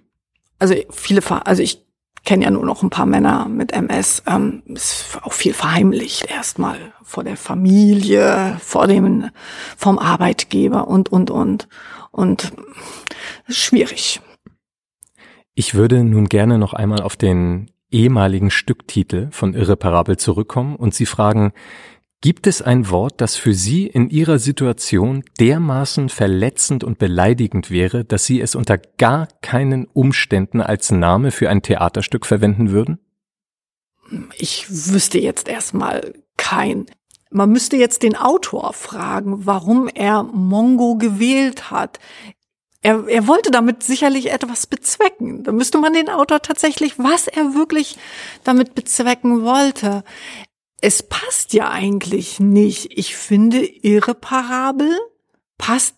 also 0.60 0.76
viele, 0.90 1.22
also 1.46 1.64
ich 1.64 1.86
kenne 2.26 2.46
ja 2.46 2.52
nur 2.52 2.66
noch 2.66 2.84
ein 2.84 2.90
paar 2.90 3.06
Männer 3.06 3.48
mit 3.50 3.72
MS, 3.72 4.24
ähm, 4.28 4.64
ist 4.68 5.20
auch 5.22 5.34
viel 5.34 5.54
verheimlicht 5.54 6.30
erstmal 6.30 6.78
vor 7.04 7.24
der 7.24 7.38
Familie, 7.38 8.58
vor 8.62 8.88
dem, 8.88 9.30
vom 9.78 10.00
Arbeitgeber 10.00 10.88
und, 10.88 11.12
und, 11.12 11.30
und. 11.30 11.68
Und 12.12 12.54
schwierig. 13.50 14.22
Ich 15.56 15.74
würde 15.74 16.04
nun 16.04 16.30
gerne 16.30 16.58
noch 16.58 16.74
einmal 16.74 17.02
auf 17.02 17.16
den 17.16 17.72
ehemaligen 17.92 18.50
Stücktitel 18.50 19.30
von 19.32 19.54
Irreparabel 19.54 20.18
zurückkommen 20.18 20.76
und 20.76 20.94
Sie 20.94 21.06
fragen, 21.06 21.54
Gibt 22.24 22.48
es 22.48 22.62
ein 22.62 22.90
Wort, 22.90 23.20
das 23.20 23.36
für 23.36 23.54
Sie 23.54 23.86
in 23.86 24.10
Ihrer 24.10 24.40
Situation 24.40 25.26
dermaßen 25.42 26.08
verletzend 26.08 26.86
und 26.86 26.98
beleidigend 26.98 27.70
wäre, 27.70 28.06
dass 28.06 28.24
Sie 28.24 28.40
es 28.40 28.56
unter 28.56 28.78
gar 28.78 29.28
keinen 29.42 29.88
Umständen 29.88 30.62
als 30.62 30.90
Name 30.90 31.32
für 31.32 31.50
ein 31.50 31.62
Theaterstück 31.62 32.26
verwenden 32.26 32.72
würden? 32.72 33.00
Ich 34.38 34.70
wüsste 34.70 35.20
jetzt 35.20 35.50
erstmal 35.50 36.14
kein. 36.38 36.86
Man 37.30 37.52
müsste 37.52 37.76
jetzt 37.76 38.04
den 38.04 38.16
Autor 38.16 38.72
fragen, 38.72 39.46
warum 39.46 39.90
er 39.90 40.24
Mongo 40.24 40.96
gewählt 40.96 41.72
hat. 41.72 42.00
Er, 42.82 43.06
er 43.06 43.28
wollte 43.28 43.52
damit 43.52 43.84
sicherlich 43.84 44.32
etwas 44.32 44.66
bezwecken. 44.66 45.44
Da 45.44 45.52
müsste 45.52 45.78
man 45.78 45.92
den 45.92 46.08
Autor 46.08 46.42
tatsächlich, 46.42 46.98
was 46.98 47.28
er 47.28 47.54
wirklich 47.54 47.98
damit 48.46 48.76
bezwecken 48.76 49.44
wollte 49.44 50.06
es 50.84 51.02
passt 51.02 51.54
ja 51.54 51.70
eigentlich 51.70 52.42
nicht. 52.42 52.92
Ich 52.98 53.16
finde, 53.16 53.66
irreparabel 53.66 54.92
passt 55.58 55.96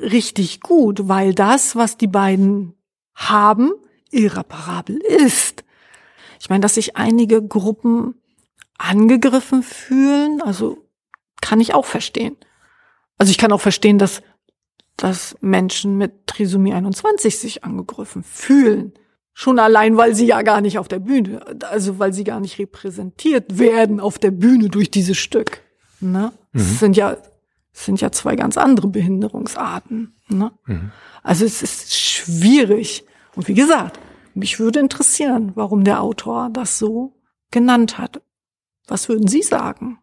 richtig 0.00 0.60
gut, 0.60 1.06
weil 1.06 1.32
das, 1.32 1.76
was 1.76 1.96
die 1.96 2.08
beiden 2.08 2.74
haben, 3.14 3.70
irreparabel 4.10 4.96
ist. 4.96 5.62
Ich 6.40 6.50
meine, 6.50 6.62
dass 6.62 6.74
sich 6.74 6.96
einige 6.96 7.40
Gruppen 7.40 8.20
angegriffen 8.76 9.62
fühlen, 9.62 10.42
also 10.42 10.76
kann 11.40 11.60
ich 11.60 11.72
auch 11.72 11.86
verstehen. 11.86 12.36
Also 13.18 13.30
ich 13.30 13.38
kann 13.38 13.52
auch 13.52 13.60
verstehen, 13.60 13.98
dass, 13.98 14.22
dass 14.96 15.36
Menschen 15.40 15.98
mit 15.98 16.26
Trisomie 16.26 16.74
21 16.74 17.38
sich 17.38 17.62
angegriffen 17.62 18.24
fühlen. 18.24 18.92
Schon 19.38 19.58
allein, 19.58 19.98
weil 19.98 20.14
sie 20.14 20.24
ja 20.24 20.40
gar 20.40 20.62
nicht 20.62 20.78
auf 20.78 20.88
der 20.88 20.98
Bühne, 20.98 21.42
also 21.68 21.98
weil 21.98 22.14
sie 22.14 22.24
gar 22.24 22.40
nicht 22.40 22.58
repräsentiert 22.58 23.58
werden 23.58 24.00
auf 24.00 24.18
der 24.18 24.30
Bühne 24.30 24.70
durch 24.70 24.90
dieses 24.90 25.18
Stück. 25.18 25.60
Ne? 26.00 26.32
Mhm. 26.52 26.60
Es 26.62 26.80
sind 26.80 26.96
ja, 26.96 27.18
es 27.70 27.84
sind 27.84 28.00
ja 28.00 28.10
zwei 28.10 28.34
ganz 28.34 28.56
andere 28.56 28.88
Behinderungsarten. 28.88 30.16
Ne? 30.28 30.52
Mhm. 30.64 30.90
Also 31.22 31.44
es 31.44 31.62
ist 31.62 31.94
schwierig. 31.94 33.04
Und 33.34 33.46
wie 33.46 33.52
gesagt, 33.52 33.98
mich 34.32 34.58
würde 34.58 34.80
interessieren, 34.80 35.52
warum 35.54 35.84
der 35.84 36.00
Autor 36.00 36.48
das 36.50 36.78
so 36.78 37.12
genannt 37.50 37.98
hat. 37.98 38.22
Was 38.88 39.10
würden 39.10 39.28
Sie 39.28 39.42
sagen? 39.42 39.98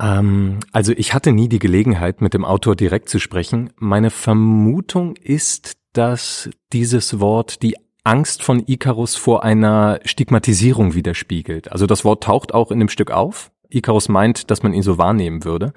Ähm, 0.00 0.60
also 0.72 0.92
ich 0.92 1.12
hatte 1.12 1.30
nie 1.30 1.50
die 1.50 1.58
Gelegenheit, 1.58 2.22
mit 2.22 2.32
dem 2.32 2.46
Autor 2.46 2.74
direkt 2.74 3.10
zu 3.10 3.18
sprechen. 3.18 3.70
Meine 3.76 4.08
Vermutung 4.08 5.16
ist, 5.16 5.76
dass 5.94 6.50
dieses 6.72 7.20
Wort 7.20 7.62
die 7.62 7.76
Angst 8.04 8.42
von 8.42 8.62
Icarus 8.66 9.16
vor 9.16 9.44
einer 9.44 10.00
Stigmatisierung 10.04 10.94
widerspiegelt. 10.94 11.72
Also 11.72 11.86
das 11.86 12.04
Wort 12.04 12.22
taucht 12.24 12.52
auch 12.52 12.70
in 12.70 12.78
dem 12.78 12.90
Stück 12.90 13.10
auf. 13.10 13.50
Icarus 13.70 14.08
meint, 14.08 14.50
dass 14.50 14.62
man 14.62 14.74
ihn 14.74 14.82
so 14.82 14.98
wahrnehmen 14.98 15.44
würde. 15.44 15.72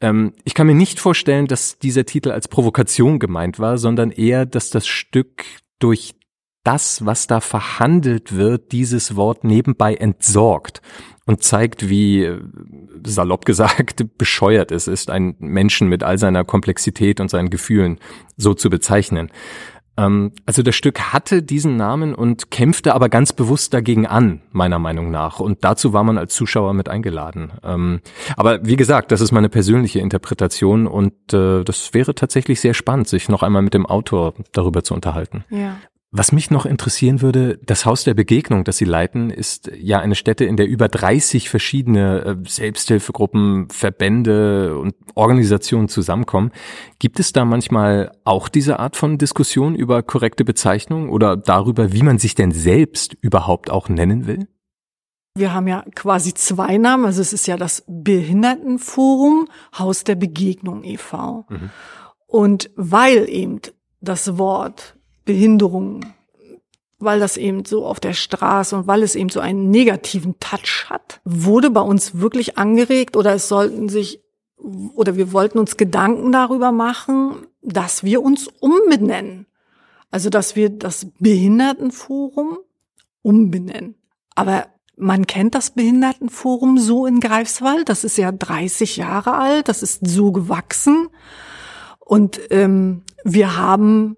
Ähm, 0.00 0.32
ich 0.44 0.54
kann 0.54 0.68
mir 0.68 0.74
nicht 0.74 1.00
vorstellen, 1.00 1.46
dass 1.46 1.78
dieser 1.78 2.06
Titel 2.06 2.30
als 2.30 2.46
Provokation 2.46 3.18
gemeint 3.18 3.58
war, 3.58 3.78
sondern 3.78 4.12
eher, 4.12 4.46
dass 4.46 4.70
das 4.70 4.86
Stück 4.86 5.44
durch 5.80 6.14
das, 6.62 7.04
was 7.04 7.26
da 7.26 7.40
verhandelt 7.40 8.36
wird, 8.36 8.70
dieses 8.70 9.16
Wort 9.16 9.44
nebenbei 9.44 9.94
entsorgt 9.94 10.82
und 11.30 11.44
zeigt, 11.44 11.88
wie 11.88 12.28
salopp 13.06 13.44
gesagt 13.44 14.04
bescheuert 14.18 14.72
es 14.72 14.88
ist, 14.88 15.10
einen 15.10 15.36
Menschen 15.38 15.88
mit 15.88 16.02
all 16.02 16.18
seiner 16.18 16.42
Komplexität 16.42 17.20
und 17.20 17.30
seinen 17.30 17.50
Gefühlen 17.50 18.00
so 18.36 18.52
zu 18.52 18.68
bezeichnen. 18.68 19.30
Ähm, 19.96 20.32
also 20.44 20.64
das 20.64 20.74
Stück 20.74 21.12
hatte 21.12 21.44
diesen 21.44 21.76
Namen 21.76 22.16
und 22.16 22.50
kämpfte 22.50 22.96
aber 22.96 23.08
ganz 23.08 23.32
bewusst 23.32 23.72
dagegen 23.72 24.08
an, 24.08 24.42
meiner 24.50 24.80
Meinung 24.80 25.12
nach. 25.12 25.38
Und 25.38 25.62
dazu 25.62 25.92
war 25.92 26.02
man 26.02 26.18
als 26.18 26.34
Zuschauer 26.34 26.74
mit 26.74 26.88
eingeladen. 26.88 27.52
Ähm, 27.62 28.00
aber 28.36 28.66
wie 28.66 28.74
gesagt, 28.74 29.12
das 29.12 29.20
ist 29.20 29.30
meine 29.30 29.48
persönliche 29.48 30.00
Interpretation 30.00 30.88
und 30.88 31.14
äh, 31.32 31.62
das 31.62 31.94
wäre 31.94 32.16
tatsächlich 32.16 32.60
sehr 32.60 32.74
spannend, 32.74 33.06
sich 33.06 33.28
noch 33.28 33.44
einmal 33.44 33.62
mit 33.62 33.74
dem 33.74 33.86
Autor 33.86 34.34
darüber 34.50 34.82
zu 34.82 34.94
unterhalten. 34.94 35.44
Ja. 35.48 35.76
Was 36.12 36.32
mich 36.32 36.50
noch 36.50 36.66
interessieren 36.66 37.22
würde, 37.22 37.58
das 37.64 37.86
Haus 37.86 38.02
der 38.02 38.14
Begegnung, 38.14 38.64
das 38.64 38.78
Sie 38.78 38.84
leiten, 38.84 39.30
ist 39.30 39.70
ja 39.78 40.00
eine 40.00 40.16
Stätte, 40.16 40.44
in 40.44 40.56
der 40.56 40.66
über 40.66 40.88
30 40.88 41.48
verschiedene 41.48 42.24
äh, 42.24 42.36
Selbsthilfegruppen, 42.48 43.68
Verbände 43.68 44.76
und 44.76 44.96
Organisationen 45.14 45.88
zusammenkommen. 45.88 46.50
Gibt 46.98 47.20
es 47.20 47.32
da 47.32 47.44
manchmal 47.44 48.10
auch 48.24 48.48
diese 48.48 48.80
Art 48.80 48.96
von 48.96 49.18
Diskussion 49.18 49.76
über 49.76 50.02
korrekte 50.02 50.44
Bezeichnung 50.44 51.10
oder 51.10 51.36
darüber, 51.36 51.92
wie 51.92 52.02
man 52.02 52.18
sich 52.18 52.34
denn 52.34 52.50
selbst 52.50 53.14
überhaupt 53.20 53.70
auch 53.70 53.88
nennen 53.88 54.26
will? 54.26 54.48
Wir 55.36 55.54
haben 55.54 55.68
ja 55.68 55.84
quasi 55.94 56.34
zwei 56.34 56.76
Namen. 56.76 57.04
Also 57.04 57.22
es 57.22 57.32
ist 57.32 57.46
ja 57.46 57.56
das 57.56 57.84
Behindertenforum 57.86 59.46
Haus 59.78 60.02
der 60.02 60.16
Begegnung 60.16 60.82
e.V. 60.82 61.46
Mhm. 61.48 61.70
Und 62.26 62.70
weil 62.74 63.28
eben 63.28 63.60
das 64.00 64.38
Wort 64.38 64.96
Behinderung, 65.30 66.04
weil 66.98 67.20
das 67.20 67.36
eben 67.36 67.64
so 67.64 67.86
auf 67.86 68.00
der 68.00 68.14
Straße 68.14 68.76
und 68.76 68.86
weil 68.88 69.04
es 69.04 69.14
eben 69.14 69.28
so 69.28 69.38
einen 69.38 69.70
negativen 69.70 70.40
Touch 70.40 70.86
hat, 70.90 71.20
wurde 71.24 71.70
bei 71.70 71.80
uns 71.80 72.18
wirklich 72.18 72.58
angeregt 72.58 73.16
oder 73.16 73.32
es 73.34 73.48
sollten 73.48 73.88
sich 73.88 74.22
oder 74.94 75.16
wir 75.16 75.32
wollten 75.32 75.58
uns 75.58 75.76
Gedanken 75.76 76.32
darüber 76.32 76.72
machen, 76.72 77.46
dass 77.62 78.02
wir 78.02 78.22
uns 78.22 78.48
umbenennen. 78.60 79.46
Also, 80.10 80.28
dass 80.28 80.56
wir 80.56 80.68
das 80.68 81.06
Behindertenforum 81.20 82.58
umbenennen. 83.22 83.94
Aber 84.34 84.66
man 84.96 85.28
kennt 85.28 85.54
das 85.54 85.70
Behindertenforum 85.70 86.78
so 86.78 87.06
in 87.06 87.20
Greifswald. 87.20 87.88
Das 87.88 88.02
ist 88.02 88.18
ja 88.18 88.32
30 88.32 88.96
Jahre 88.96 89.34
alt. 89.34 89.68
Das 89.68 89.84
ist 89.84 90.06
so 90.06 90.32
gewachsen. 90.32 91.08
Und 92.00 92.40
ähm, 92.50 93.04
wir 93.22 93.56
haben 93.56 94.16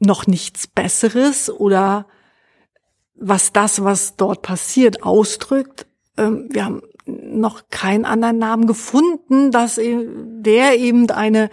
noch 0.00 0.26
nichts 0.26 0.66
Besseres 0.66 1.50
oder 1.50 2.06
was 3.14 3.52
das, 3.52 3.84
was 3.84 4.16
dort 4.16 4.42
passiert, 4.42 5.02
ausdrückt. 5.02 5.86
Ähm, 6.16 6.48
wir 6.50 6.64
haben 6.64 6.82
noch 7.06 7.68
keinen 7.70 8.04
anderen 8.04 8.38
Namen 8.38 8.66
gefunden, 8.66 9.50
dass 9.50 9.78
e-, 9.78 10.08
der 10.08 10.78
eben 10.78 11.10
eine, 11.10 11.50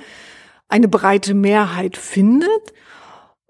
eine 0.69 0.87
breite 0.87 1.33
Mehrheit 1.33 1.97
findet. 1.97 2.73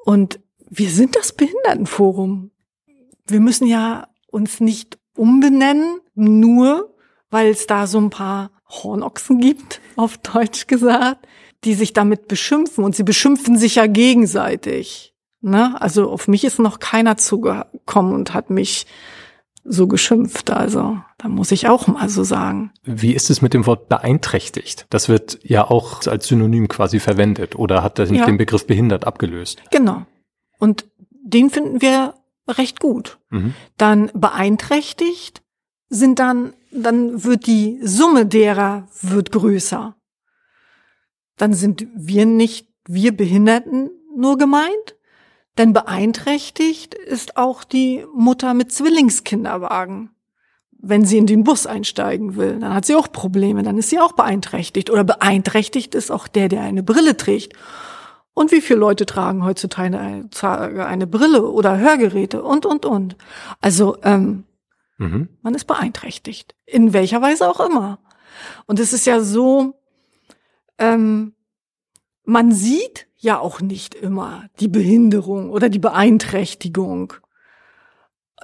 Und 0.04 0.40
wir 0.70 0.90
sind 0.90 1.16
das 1.16 1.32
Behindertenforum. 1.32 2.52
Wir 3.28 3.40
müssen 3.40 3.68
ja 3.68 4.08
uns 4.28 4.60
nicht 4.60 4.98
umbenennen, 5.16 6.00
nur 6.16 6.94
weil 7.30 7.50
es 7.50 7.68
da 7.68 7.88
so 7.88 8.00
ein 8.00 8.10
paar 8.10 8.52
Hornochsen 8.68 9.40
gibt, 9.40 9.80
auf 9.96 10.18
Deutsch 10.18 10.68
gesagt 10.68 11.28
die 11.64 11.74
sich 11.74 11.94
damit 11.94 12.28
beschimpfen 12.28 12.84
und 12.84 12.96
sie 12.96 13.04
beschimpfen 13.04 13.58
sich 13.58 13.76
ja 13.76 13.88
gegenseitig. 13.88 15.14
Ne? 15.42 15.80
Also 15.82 16.10
auf 16.10 16.28
mich 16.28 16.44
ist 16.44 16.60
noch 16.60 16.80
keiner 16.80 17.18
zugekommen 17.18 18.14
und 18.14 18.34
hat 18.34 18.50
mich 18.50 18.86
so 19.64 19.88
geschimpft. 19.88 20.50
Also 20.50 20.98
da 21.18 21.28
muss 21.28 21.52
ich 21.52 21.68
auch 21.68 21.88
mal 21.88 22.10
so 22.10 22.24
sagen. 22.24 22.72
Wie 22.84 23.14
ist 23.14 23.30
es 23.30 23.42
mit 23.42 23.54
dem 23.54 23.66
Wort 23.66 23.90
beeinträchtigt? 23.90 24.86
Das 24.90 25.10
wird 25.10 25.40
ja 25.44 25.70
auch 25.70 26.06
als 26.08 26.28
Synonym 26.28 26.68
quasi 26.68 27.00
verwendet 27.00 27.56
oder 27.56 27.84
hat 27.84 28.00
das 28.00 28.10
nicht 28.10 28.22
ja. 28.22 28.26
den 28.26 28.38
Begriff 28.38 28.66
behindert 28.66 29.06
abgelöst? 29.06 29.62
Genau. 29.72 30.06
Und 30.60 30.86
den 31.12 31.50
finden 31.50 31.82
wir 31.82 32.14
recht 32.48 32.80
gut. 32.80 33.20
Mhm. 33.30 33.54
Dann 33.78 34.10
beeinträchtigt 34.14 35.42
sind 35.90 36.20
dann, 36.20 36.54
dann 36.72 37.24
wird 37.24 37.48
die 37.48 37.80
Summe 37.84 38.26
derer 38.26 38.88
wird 39.02 39.32
größer 39.32 39.96
dann 41.38 41.54
sind 41.54 41.88
wir 41.96 42.26
nicht, 42.26 42.68
wir 42.88 43.16
Behinderten 43.16 43.92
nur 44.16 44.38
gemeint. 44.38 44.96
Denn 45.58 45.74
beeinträchtigt 45.74 46.94
ist 46.94 47.38
auch 47.38 47.64
die 47.64 48.06
Mutter 48.14 48.54
mit 48.54 48.72
Zwillingskinderwagen. 48.72 50.12
Wenn 50.80 51.06
sie 51.06 51.18
in 51.18 51.26
den 51.26 51.44
Bus 51.44 51.66
einsteigen 51.66 52.36
will, 52.36 52.60
dann 52.60 52.74
hat 52.74 52.86
sie 52.86 52.96
auch 52.96 53.12
Probleme, 53.12 53.64
dann 53.64 53.80
ist 53.80 53.90
sie 53.90 54.00
auch 54.00 54.12
beeinträchtigt. 54.12 54.92
Oder 54.92 55.04
beeinträchtigt 55.04 55.96
ist 55.96 56.12
auch 56.12 56.28
der, 56.28 56.50
der 56.50 56.62
eine 56.62 56.84
Brille 56.84 57.18
trägt. 57.18 57.54
Und 58.36 58.52
wie 58.52 58.62
viele 58.62 58.80
Leute 58.80 59.08
tragen 59.08 59.44
heutzutage 59.44 59.98
eine, 59.98 60.86
eine 60.86 61.08
Brille 61.08 61.50
oder 61.50 61.80
Hörgeräte 61.80 62.44
und, 62.44 62.68
und, 62.68 62.86
und. 62.86 63.16
Also 63.60 63.98
ähm, 64.04 64.44
mhm. 65.00 65.30
man 65.42 65.56
ist 65.56 65.66
beeinträchtigt. 65.66 66.54
In 66.68 66.94
welcher 66.94 67.20
Weise 67.24 67.50
auch 67.50 67.60
immer. 67.60 67.98
Und 68.68 68.80
es 68.80 68.94
ist 68.94 69.08
ja 69.08 69.22
so, 69.22 69.74
ähm, 70.78 71.34
man 72.24 72.52
sieht 72.52 73.08
ja 73.18 73.40
auch 73.40 73.62
nicht 73.62 73.96
immer 73.96 74.50
die 74.60 74.68
Behinderung 74.68 75.50
oder 75.50 75.70
die 75.70 75.80
Beeinträchtigung. 75.80 77.14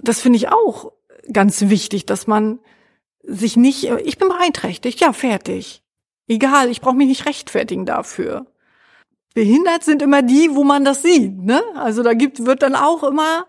Das 0.01 0.19
finde 0.19 0.37
ich 0.37 0.49
auch 0.49 0.93
ganz 1.31 1.61
wichtig, 1.69 2.05
dass 2.05 2.25
man 2.25 2.59
sich 3.21 3.55
nicht, 3.55 3.83
ich 3.83 4.17
bin 4.17 4.29
beeinträchtigt, 4.29 4.99
ja, 4.99 5.13
fertig. 5.13 5.83
Egal, 6.27 6.69
ich 6.69 6.81
brauche 6.81 6.95
mich 6.95 7.07
nicht 7.07 7.25
rechtfertigen 7.25 7.85
dafür. 7.85 8.47
Behindert 9.33 9.83
sind 9.83 10.01
immer 10.01 10.21
die, 10.21 10.49
wo 10.53 10.63
man 10.63 10.85
das 10.85 11.01
sieht, 11.01 11.37
ne? 11.37 11.61
Also 11.75 12.03
da 12.03 12.13
gibt, 12.13 12.45
wird 12.45 12.61
dann 12.61 12.75
auch 12.75 13.03
immer 13.03 13.45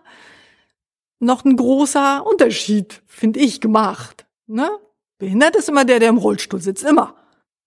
noch 1.19 1.45
ein 1.45 1.55
großer 1.55 2.25
Unterschied, 2.25 3.01
finde 3.05 3.39
ich, 3.39 3.61
gemacht, 3.61 4.25
ne? 4.47 4.69
Behindert 5.17 5.55
ist 5.55 5.69
immer 5.69 5.85
der, 5.85 5.99
der 5.99 6.09
im 6.09 6.17
Rollstuhl 6.17 6.61
sitzt, 6.61 6.83
immer 6.83 7.15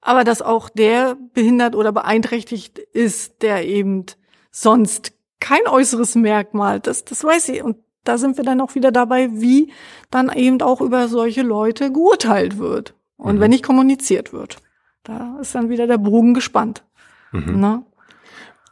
aber 0.00 0.24
dass 0.24 0.42
auch 0.42 0.68
der 0.68 1.16
behindert 1.34 1.74
oder 1.74 1.92
beeinträchtigt 1.92 2.78
ist, 2.78 3.42
der 3.42 3.66
eben 3.66 4.06
sonst 4.50 5.12
kein 5.40 5.66
äußeres 5.66 6.14
Merkmal, 6.14 6.80
das, 6.80 7.04
das 7.04 7.22
weiß 7.22 7.48
ich. 7.50 7.62
Und 7.62 7.76
da 8.04 8.18
sind 8.18 8.36
wir 8.36 8.44
dann 8.44 8.60
auch 8.60 8.74
wieder 8.74 8.90
dabei, 8.90 9.28
wie 9.32 9.72
dann 10.10 10.32
eben 10.32 10.60
auch 10.62 10.80
über 10.80 11.08
solche 11.08 11.42
Leute 11.42 11.92
geurteilt 11.92 12.58
wird 12.58 12.94
und 13.16 13.36
mhm. 13.36 13.40
wenn 13.40 13.50
nicht 13.50 13.64
kommuniziert 13.64 14.32
wird. 14.32 14.56
Da 15.04 15.38
ist 15.40 15.54
dann 15.54 15.68
wieder 15.68 15.86
der 15.86 15.98
Bogen 15.98 16.34
gespannt. 16.34 16.84
Mhm. 17.32 17.60
Ne? 17.60 17.82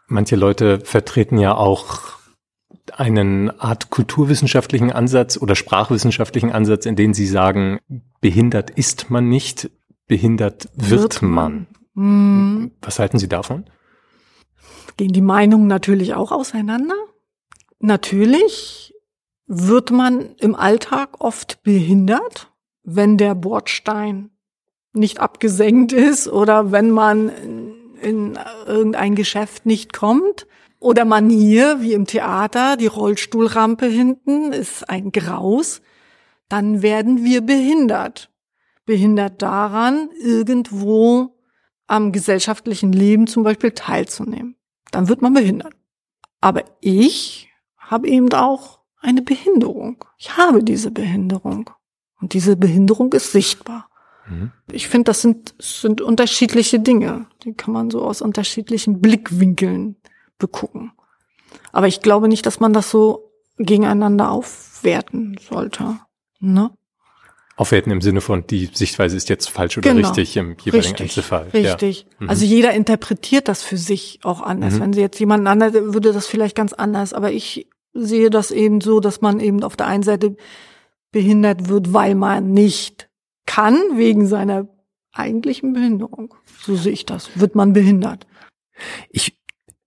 Manche 0.08 0.36
Leute 0.36 0.80
vertreten 0.80 1.38
ja 1.38 1.54
auch 1.54 2.16
einen 2.92 3.50
Art 3.60 3.90
kulturwissenschaftlichen 3.90 4.92
Ansatz 4.92 5.36
oder 5.36 5.56
sprachwissenschaftlichen 5.56 6.52
Ansatz, 6.52 6.86
in 6.86 6.96
dem 6.96 7.14
sie 7.14 7.26
sagen, 7.26 7.80
behindert 8.20 8.70
ist 8.70 9.10
man 9.10 9.28
nicht, 9.28 9.70
behindert 10.06 10.68
wird, 10.74 11.00
wird 11.00 11.22
man. 11.22 11.66
Hm. 11.94 12.72
Was 12.82 12.98
halten 12.98 13.18
Sie 13.18 13.28
davon? 13.28 13.64
Gehen 14.96 15.12
die 15.12 15.22
Meinungen 15.22 15.66
natürlich 15.66 16.14
auch 16.14 16.32
auseinander? 16.32 16.94
Natürlich 17.80 18.94
wird 19.46 19.90
man 19.90 20.34
im 20.38 20.54
Alltag 20.54 21.20
oft 21.20 21.62
behindert, 21.62 22.52
wenn 22.82 23.16
der 23.16 23.34
Bordstein 23.34 24.30
nicht 24.92 25.20
abgesenkt 25.20 25.92
ist 25.92 26.28
oder 26.28 26.72
wenn 26.72 26.90
man 26.90 27.30
in 28.00 28.38
irgendein 28.66 29.14
Geschäft 29.14 29.66
nicht 29.66 29.92
kommt. 29.92 30.46
Oder 30.78 31.04
man 31.04 31.30
hier, 31.30 31.80
wie 31.80 31.94
im 31.94 32.06
Theater, 32.06 32.76
die 32.76 32.86
Rollstuhlrampe 32.86 33.86
hinten 33.86 34.52
ist 34.52 34.88
ein 34.88 35.10
Graus, 35.10 35.80
dann 36.48 36.82
werden 36.82 37.24
wir 37.24 37.40
behindert 37.40 38.30
behindert 38.86 39.42
daran, 39.42 40.08
irgendwo 40.18 41.36
am 41.86 42.12
gesellschaftlichen 42.12 42.92
Leben 42.92 43.26
zum 43.26 43.42
Beispiel 43.42 43.72
teilzunehmen. 43.72 44.56
Dann 44.90 45.08
wird 45.08 45.22
man 45.22 45.34
behindert. 45.34 45.74
Aber 46.40 46.64
ich 46.80 47.48
habe 47.76 48.08
eben 48.08 48.32
auch 48.32 48.80
eine 49.00 49.22
Behinderung. 49.22 50.04
Ich 50.18 50.36
habe 50.36 50.64
diese 50.64 50.90
Behinderung. 50.90 51.70
Und 52.20 52.32
diese 52.32 52.56
Behinderung 52.56 53.12
ist 53.12 53.32
sichtbar. 53.32 53.88
Mhm. 54.28 54.52
Ich 54.70 54.88
finde, 54.88 55.04
das 55.04 55.22
sind, 55.22 55.54
sind 55.58 56.00
unterschiedliche 56.00 56.80
Dinge. 56.80 57.26
Die 57.44 57.52
kann 57.52 57.72
man 57.72 57.90
so 57.90 58.02
aus 58.02 58.22
unterschiedlichen 58.22 59.00
Blickwinkeln 59.00 59.96
begucken. 60.38 60.92
Aber 61.72 61.88
ich 61.88 62.00
glaube 62.00 62.28
nicht, 62.28 62.46
dass 62.46 62.60
man 62.60 62.72
das 62.72 62.90
so 62.90 63.32
gegeneinander 63.58 64.30
aufwerten 64.30 65.38
sollte. 65.38 65.98
Ne? 66.40 66.70
Aufwerten 67.56 67.90
im 67.90 68.02
Sinne 68.02 68.20
von, 68.20 68.46
die 68.46 68.68
Sichtweise 68.72 69.16
ist 69.16 69.30
jetzt 69.30 69.48
falsch 69.48 69.78
oder 69.78 69.94
genau. 69.94 70.08
richtig 70.08 70.36
im 70.36 70.56
jeweiligen 70.62 70.76
richtig, 70.76 71.00
Einzelfall. 71.00 71.48
Richtig. 71.54 72.00
Ja. 72.02 72.16
Mhm. 72.18 72.30
Also 72.30 72.44
jeder 72.44 72.72
interpretiert 72.74 73.48
das 73.48 73.62
für 73.62 73.78
sich 73.78 74.20
auch 74.24 74.42
anders. 74.42 74.74
Mhm. 74.74 74.80
Wenn 74.80 74.92
sie 74.92 75.00
jetzt 75.00 75.18
jemanden 75.18 75.46
anders, 75.46 75.72
würde 75.72 76.12
das 76.12 76.26
vielleicht 76.26 76.54
ganz 76.54 76.74
anders. 76.74 77.14
Aber 77.14 77.32
ich 77.32 77.66
sehe 77.94 78.28
das 78.28 78.50
eben 78.50 78.82
so, 78.82 79.00
dass 79.00 79.22
man 79.22 79.40
eben 79.40 79.62
auf 79.62 79.74
der 79.74 79.86
einen 79.86 80.02
Seite 80.02 80.36
behindert 81.12 81.70
wird, 81.70 81.94
weil 81.94 82.14
man 82.14 82.52
nicht 82.52 83.08
kann, 83.46 83.80
wegen 83.94 84.26
seiner 84.26 84.68
eigentlichen 85.12 85.72
Behinderung. 85.72 86.34
So 86.62 86.76
sehe 86.76 86.92
ich 86.92 87.06
das. 87.06 87.30
Wird 87.36 87.54
man 87.54 87.72
behindert. 87.72 88.26
Ich 89.08 89.35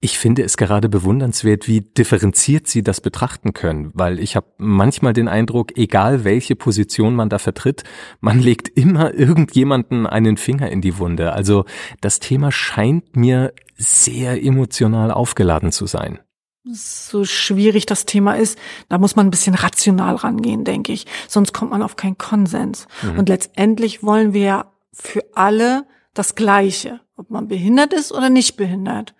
ich 0.01 0.17
finde 0.17 0.43
es 0.43 0.55
gerade 0.55 0.87
bewundernswert, 0.87 1.67
wie 1.67 1.81
differenziert 1.81 2.67
Sie 2.67 2.83
das 2.83 3.01
betrachten 3.01 3.51
können, 3.53 3.91
weil 3.93 4.19
ich 4.19 4.37
habe 4.37 4.47
manchmal 4.57 5.11
den 5.11 5.27
Eindruck, 5.27 5.77
egal 5.77 6.23
welche 6.23 6.55
Position 6.55 7.15
man 7.15 7.27
da 7.27 7.37
vertritt, 7.37 7.83
man 8.21 8.39
legt 8.39 8.69
immer 8.69 9.13
irgendjemanden 9.13 10.07
einen 10.07 10.37
Finger 10.37 10.69
in 10.69 10.81
die 10.81 10.97
Wunde. 10.97 11.33
Also 11.33 11.65
das 11.99 12.19
Thema 12.19 12.51
scheint 12.51 13.17
mir 13.17 13.53
sehr 13.75 14.41
emotional 14.41 15.11
aufgeladen 15.11 15.71
zu 15.71 15.85
sein. 15.85 16.19
so 16.63 17.25
schwierig 17.25 17.85
das 17.85 18.05
Thema 18.05 18.35
ist, 18.35 18.57
da 18.87 18.99
muss 18.99 19.15
man 19.15 19.27
ein 19.27 19.31
bisschen 19.31 19.55
rational 19.55 20.15
rangehen, 20.15 20.63
denke 20.63 20.93
ich. 20.93 21.07
Sonst 21.27 21.53
kommt 21.53 21.71
man 21.71 21.81
auf 21.81 21.95
keinen 21.95 22.17
Konsens. 22.17 22.87
Mhm. 23.01 23.19
Und 23.19 23.29
letztendlich 23.29 24.03
wollen 24.03 24.33
wir 24.33 24.41
ja 24.41 24.73
für 24.93 25.23
alle 25.33 25.85
das 26.13 26.35
Gleiche, 26.35 27.01
ob 27.15 27.29
man 27.29 27.47
behindert 27.47 27.93
ist 27.93 28.11
oder 28.11 28.29
nicht 28.29 28.57
behindert. 28.57 29.15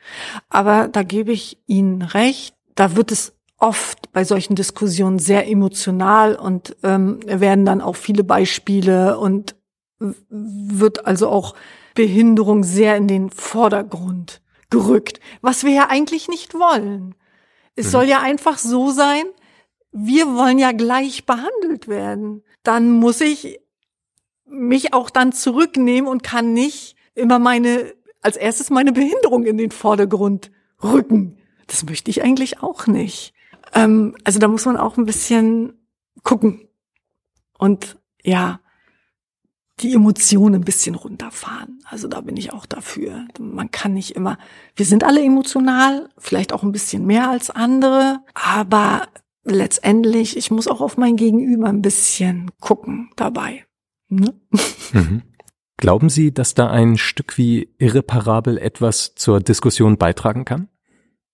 Aber 0.50 0.88
da 0.88 1.04
gebe 1.04 1.32
ich 1.32 1.60
Ihnen 1.66 2.02
recht, 2.02 2.56
da 2.76 2.96
wird 2.96 3.12
es 3.12 3.34
oft 3.58 4.12
bei 4.14 4.24
solchen 4.24 4.56
Diskussionen 4.56 5.20
sehr 5.20 5.48
emotional 5.48 6.36
und 6.36 6.78
ähm, 6.84 7.20
werden 7.26 7.66
dann 7.66 7.82
auch 7.82 7.96
viele 7.96 8.24
Beispiele 8.24 9.20
und 9.20 9.56
wird 10.00 11.06
also 11.06 11.30
auch 11.30 11.56
Behinderung 11.94 12.64
sehr 12.64 12.96
in 12.96 13.08
den 13.08 13.30
Vordergrund 13.30 14.42
gerückt, 14.70 15.20
was 15.42 15.64
wir 15.64 15.74
ja 15.74 15.88
eigentlich 15.90 16.30
nicht 16.30 16.54
wollen. 16.54 17.16
Es 17.76 17.88
mhm. 17.88 17.92
soll 17.92 18.06
ja 18.06 18.22
einfach 18.22 18.58
so 18.58 18.92
sein, 18.92 19.24
wir 19.92 20.28
wollen 20.36 20.60
ja 20.60 20.72
gleich 20.72 21.26
behandelt 21.26 21.88
werden. 21.88 22.44
Dann 22.64 22.92
muss 22.92 23.22
ich 23.22 23.60
mich 24.50 24.94
auch 24.94 25.10
dann 25.10 25.32
zurücknehmen 25.32 26.10
und 26.10 26.24
kann 26.24 26.54
nicht 26.54 26.96
immer 27.16 27.40
meine, 27.40 27.94
als 28.22 28.38
erstes 28.38 28.70
meine 28.70 28.92
Behinderung 28.92 29.46
in 29.46 29.58
den 29.58 29.72
Vordergrund 29.72 30.52
rücken. 30.84 31.38
Das 31.68 31.84
möchte 31.86 32.10
ich 32.12 32.24
eigentlich 32.24 32.62
auch 32.62 32.88
nicht. 32.88 33.34
Ähm, 33.74 34.16
also 34.24 34.40
da 34.40 34.48
muss 34.48 34.66
man 34.66 34.78
auch 34.78 34.98
ein 34.98 35.06
bisschen 35.06 35.74
gucken 36.24 36.68
und 37.58 37.98
ja, 38.24 38.60
die 39.80 39.94
Emotionen 39.94 40.56
ein 40.56 40.66
bisschen 40.66 40.96
runterfahren. 40.96 41.80
Also 41.86 42.08
da 42.08 42.22
bin 42.22 42.36
ich 42.36 42.52
auch 42.52 42.66
dafür. 42.66 43.26
Man 43.40 43.72
kann 43.72 43.94
nicht 43.94 44.12
immer, 44.12 44.38
wir 44.76 44.86
sind 44.86 45.04
alle 45.04 45.24
emotional, 45.24 46.10
vielleicht 46.18 46.52
auch 46.52 46.64
ein 46.64 46.72
bisschen 46.72 47.06
mehr 47.06 47.30
als 47.30 47.50
andere, 47.50 48.20
aber 48.34 49.08
letztendlich, 49.44 50.36
ich 50.36 50.52
muss 50.52 50.68
auch 50.68 50.82
auf 50.82 50.98
mein 50.98 51.16
Gegenüber 51.16 51.68
ein 51.68 51.82
bisschen 51.82 52.52
gucken 52.60 53.12
dabei. 53.16 53.66
Ne? 54.10 54.34
Mhm. 54.92 55.22
Glauben 55.78 56.10
Sie, 56.10 56.34
dass 56.34 56.56
da 56.56 56.70
ein 56.70 56.98
Stück 56.98 57.38
wie 57.38 57.74
irreparabel 57.78 58.58
etwas 58.58 59.16
zur 59.16 59.40
Diskussion 59.40 59.98
beitragen 59.98 60.44
kann? 60.44 60.68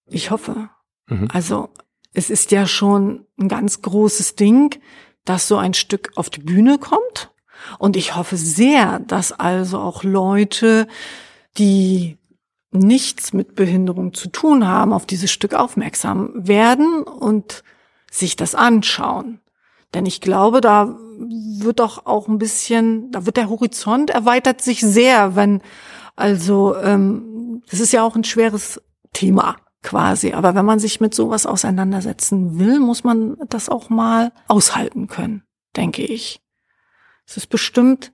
Ich 0.06 0.30
hoffe. 0.30 0.70
Mhm. 1.08 1.30
Also 1.32 1.70
es 2.14 2.30
ist 2.30 2.52
ja 2.52 2.68
schon 2.68 3.26
ein 3.40 3.48
ganz 3.48 3.82
großes 3.82 4.36
Ding, 4.36 4.80
dass 5.24 5.48
so 5.48 5.58
ein 5.58 5.74
Stück 5.74 6.12
auf 6.16 6.30
die 6.30 6.42
Bühne 6.42 6.78
kommt. 6.78 7.32
Und 7.80 7.98
ich 7.98 8.16
hoffe 8.16 8.38
sehr, 8.38 9.00
dass 9.00 9.32
also 9.32 9.80
auch 9.80 10.04
Leute, 10.04 10.88
die 11.58 12.18
nichts 12.72 13.34
mit 13.34 13.56
Behinderung 13.56 14.14
zu 14.14 14.30
tun 14.30 14.68
haben, 14.68 14.94
auf 14.94 15.06
dieses 15.06 15.32
Stück 15.32 15.54
aufmerksam 15.54 16.32
werden 16.36 17.04
und 17.04 17.64
sich 18.12 18.36
das 18.36 18.54
anschauen. 18.54 19.40
Denn 19.96 20.06
ich 20.06 20.20
glaube, 20.20 20.60
da 20.60 20.98
wird 21.18 21.80
doch 21.80 22.06
auch 22.06 22.28
ein 22.28 22.38
bisschen, 22.38 23.12
da 23.12 23.26
wird 23.26 23.38
der 23.38 23.50
Horizont 23.50 24.10
erweitert 24.10 24.62
sich 24.62 24.82
sehr, 24.82 25.38
wenn 25.38 25.62
also 26.18 26.76
ähm, 26.76 27.64
das 27.70 27.80
ist 27.80 27.94
ja 27.94 28.04
auch 28.04 28.16
ein 28.16 28.26
schweres 28.26 28.82
Thema 29.14 29.56
quasi. 29.84 30.34
Aber 30.34 30.54
wenn 30.54 30.66
man 30.66 30.80
sich 30.80 31.00
mit 31.00 31.16
sowas 31.16 31.46
auseinandersetzen 31.46 32.60
will, 32.60 32.80
muss 32.80 33.06
man 33.06 33.38
das 33.48 33.70
auch 33.70 33.90
mal 33.90 34.34
aushalten 34.50 35.08
können, 35.08 35.44
denke 35.78 36.04
ich. 36.04 36.42
Es 37.26 37.38
ist 37.38 37.48
bestimmt, 37.48 38.12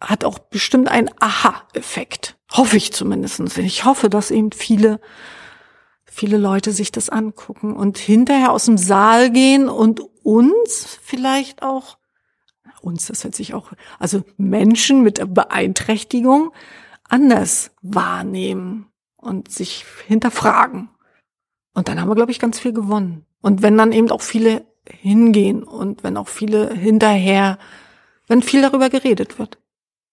hat 0.00 0.24
auch 0.24 0.38
bestimmt 0.38 0.88
einen 0.88 1.10
Aha-Effekt. 1.20 2.38
Hoffe 2.52 2.78
ich 2.78 2.92
zumindest. 2.92 3.58
Ich 3.58 3.84
hoffe, 3.84 4.08
dass 4.08 4.30
eben 4.30 4.52
viele, 4.52 4.98
viele 6.04 6.38
Leute 6.38 6.72
sich 6.72 6.90
das 6.90 7.10
angucken 7.10 7.76
und 7.76 7.98
hinterher 7.98 8.52
aus 8.52 8.64
dem 8.64 8.78
Saal 8.78 9.30
gehen 9.30 9.68
und 9.68 10.00
uns 10.22 10.98
vielleicht 11.02 11.62
auch, 11.62 11.98
uns, 12.80 13.06
das 13.06 13.24
hört 13.24 13.34
sich 13.34 13.54
auch, 13.54 13.72
also 13.98 14.24
Menschen 14.36 15.02
mit 15.02 15.20
Beeinträchtigung 15.34 16.52
anders 17.08 17.72
wahrnehmen 17.82 18.90
und 19.16 19.50
sich 19.50 19.84
hinterfragen. 20.06 20.88
Und 21.74 21.88
dann 21.88 22.00
haben 22.00 22.08
wir, 22.08 22.14
glaube 22.14 22.32
ich, 22.32 22.38
ganz 22.38 22.58
viel 22.58 22.72
gewonnen. 22.72 23.26
Und 23.40 23.62
wenn 23.62 23.76
dann 23.76 23.92
eben 23.92 24.10
auch 24.10 24.22
viele 24.22 24.66
hingehen 24.88 25.62
und 25.62 26.02
wenn 26.02 26.16
auch 26.16 26.28
viele 26.28 26.72
hinterher, 26.74 27.58
wenn 28.26 28.42
viel 28.42 28.62
darüber 28.62 28.90
geredet 28.90 29.38
wird. 29.38 29.58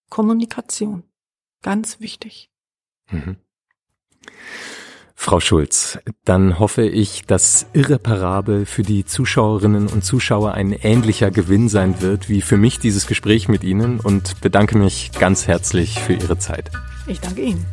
Kommunikation. 0.10 1.04
Ganz 1.62 2.00
wichtig. 2.00 2.50
Mhm. 3.10 3.38
Frau 5.20 5.40
Schulz, 5.42 5.98
dann 6.24 6.60
hoffe 6.60 6.84
ich, 6.84 7.26
dass 7.26 7.66
Irreparabel 7.74 8.66
für 8.66 8.84
die 8.84 9.04
Zuschauerinnen 9.04 9.88
und 9.88 10.06
Zuschauer 10.06 10.54
ein 10.54 10.72
ähnlicher 10.72 11.32
Gewinn 11.32 11.68
sein 11.68 12.02
wird 12.02 12.30
wie 12.30 12.42
für 12.42 12.56
mich 12.56 12.80
dieses 12.80 13.08
Gespräch 13.08 13.50
mit 13.50 13.64
Ihnen 13.64 14.00
und 14.00 14.40
bedanke 14.40 14.78
mich 14.78 15.12
ganz 15.12 15.48
herzlich 15.48 16.00
für 16.00 16.14
Ihre 16.14 16.38
Zeit. 16.38 16.72
Ich 17.08 17.20
danke 17.20 17.42
Ihnen. 17.42 17.66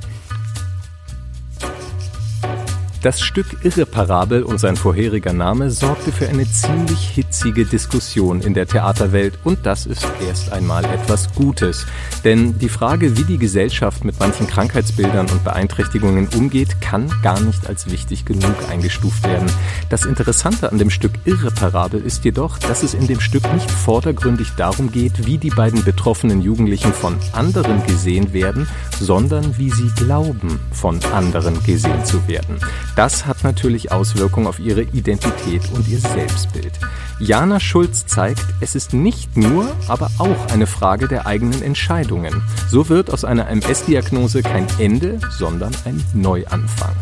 Das 3.04 3.20
Stück 3.20 3.62
Irreparabel 3.62 4.44
und 4.44 4.58
sein 4.58 4.76
vorheriger 4.76 5.34
Name 5.34 5.70
sorgte 5.70 6.10
für 6.10 6.26
eine 6.26 6.50
ziemlich 6.50 7.10
hitzige 7.10 7.66
Diskussion 7.66 8.40
in 8.40 8.54
der 8.54 8.66
Theaterwelt 8.66 9.38
und 9.44 9.66
das 9.66 9.84
ist 9.84 10.06
erst 10.26 10.50
einmal 10.52 10.86
etwas 10.86 11.30
Gutes. 11.34 11.84
Denn 12.24 12.58
die 12.58 12.70
Frage, 12.70 13.18
wie 13.18 13.24
die 13.24 13.36
Gesellschaft 13.36 14.06
mit 14.06 14.18
manchen 14.20 14.46
Krankheitsbildern 14.46 15.28
und 15.28 15.44
Beeinträchtigungen 15.44 16.28
umgeht, 16.28 16.80
kann 16.80 17.12
gar 17.22 17.38
nicht 17.40 17.66
als 17.66 17.90
wichtig 17.90 18.24
genug 18.24 18.54
eingestuft 18.70 19.22
werden. 19.28 19.52
Das 19.90 20.06
Interessante 20.06 20.72
an 20.72 20.78
dem 20.78 20.88
Stück 20.88 21.12
Irreparabel 21.26 22.00
ist 22.00 22.24
jedoch, 22.24 22.56
dass 22.56 22.82
es 22.82 22.94
in 22.94 23.06
dem 23.06 23.20
Stück 23.20 23.44
nicht 23.52 23.70
vordergründig 23.70 24.52
darum 24.56 24.90
geht, 24.90 25.26
wie 25.26 25.36
die 25.36 25.50
beiden 25.50 25.84
betroffenen 25.84 26.40
Jugendlichen 26.40 26.94
von 26.94 27.18
anderen 27.32 27.84
gesehen 27.86 28.32
werden, 28.32 28.66
sondern 28.98 29.58
wie 29.58 29.68
sie 29.68 29.90
glauben, 29.94 30.58
von 30.72 30.98
anderen 31.12 31.62
gesehen 31.64 32.02
zu 32.06 32.26
werden. 32.26 32.58
Das 32.96 33.26
hat 33.26 33.42
natürlich 33.42 33.90
Auswirkungen 33.90 34.46
auf 34.46 34.60
ihre 34.60 34.82
Identität 34.82 35.62
und 35.72 35.88
ihr 35.88 35.98
Selbstbild. 35.98 36.78
Jana 37.18 37.58
Schulz 37.58 38.06
zeigt, 38.06 38.44
es 38.60 38.74
ist 38.74 38.92
nicht 38.92 39.36
nur, 39.36 39.74
aber 39.88 40.10
auch 40.18 40.52
eine 40.52 40.66
Frage 40.66 41.08
der 41.08 41.26
eigenen 41.26 41.62
Entscheidungen. 41.62 42.42
So 42.68 42.88
wird 42.88 43.12
aus 43.12 43.24
einer 43.24 43.48
MS-Diagnose 43.48 44.42
kein 44.42 44.66
Ende, 44.78 45.18
sondern 45.30 45.74
ein 45.84 46.02
Neuanfang. 46.12 46.94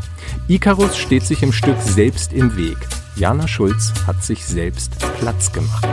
Icarus 0.48 0.96
steht 0.96 1.24
sich 1.24 1.42
im 1.42 1.52
Stück 1.52 1.80
selbst 1.80 2.32
im 2.32 2.56
Weg. 2.56 2.78
Jana 3.16 3.46
Schulz 3.46 3.92
hat 4.06 4.24
sich 4.24 4.46
selbst 4.46 4.98
Platz 5.18 5.52
gemacht. 5.52 5.86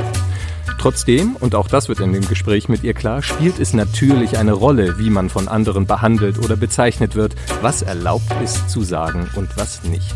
Trotzdem, 0.80 1.36
und 1.36 1.56
auch 1.56 1.68
das 1.68 1.90
wird 1.90 2.00
in 2.00 2.14
dem 2.14 2.26
Gespräch 2.26 2.70
mit 2.70 2.84
ihr 2.84 2.94
klar, 2.94 3.22
spielt 3.22 3.60
es 3.60 3.74
natürlich 3.74 4.38
eine 4.38 4.54
Rolle, 4.54 4.98
wie 4.98 5.10
man 5.10 5.30
von 5.30 5.50
anderen 5.50 5.86
behandelt 5.86 6.40
oder 6.40 6.56
bezeichnet 6.56 7.16
wird, 7.16 7.36
was 7.62 7.82
erlaubt 7.82 8.32
ist 8.42 8.70
zu 8.70 8.82
sagen 8.82 9.30
und 9.36 9.50
was 9.58 9.84
nicht. 9.84 10.16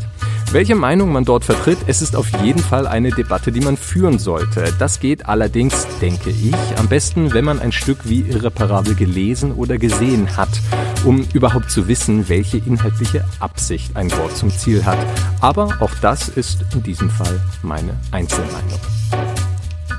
Welche 0.53 0.75
Meinung 0.75 1.11
man 1.11 1.25
dort 1.25 1.43
vertritt, 1.43 1.79
es 1.87 2.01
ist 2.01 2.15
auf 2.15 2.27
jeden 2.43 2.61
Fall 2.61 2.87
eine 2.87 3.09
Debatte, 3.09 3.51
die 3.51 3.59
man 3.59 3.75
führen 3.75 4.19
sollte. 4.19 4.73
Das 4.79 5.01
geht 5.01 5.27
allerdings, 5.27 5.85
denke 5.99 6.29
ich, 6.29 6.55
am 6.77 6.87
besten, 6.87 7.33
wenn 7.33 7.43
man 7.43 7.59
ein 7.59 7.73
Stück 7.73 8.07
wie 8.07 8.21
irreparabel 8.21 8.95
gelesen 8.95 9.51
oder 9.51 9.77
gesehen 9.77 10.37
hat, 10.37 10.61
um 11.03 11.25
überhaupt 11.33 11.71
zu 11.71 11.89
wissen, 11.89 12.29
welche 12.29 12.59
inhaltliche 12.59 13.25
Absicht 13.39 13.97
ein 13.97 14.11
Wort 14.11 14.37
zum 14.37 14.49
Ziel 14.49 14.85
hat. 14.85 14.99
Aber 15.41 15.69
auch 15.81 15.91
das 16.01 16.29
ist 16.29 16.63
in 16.73 16.83
diesem 16.83 17.09
Fall 17.09 17.41
meine 17.63 17.99
Einzelmeinung. 18.11 18.79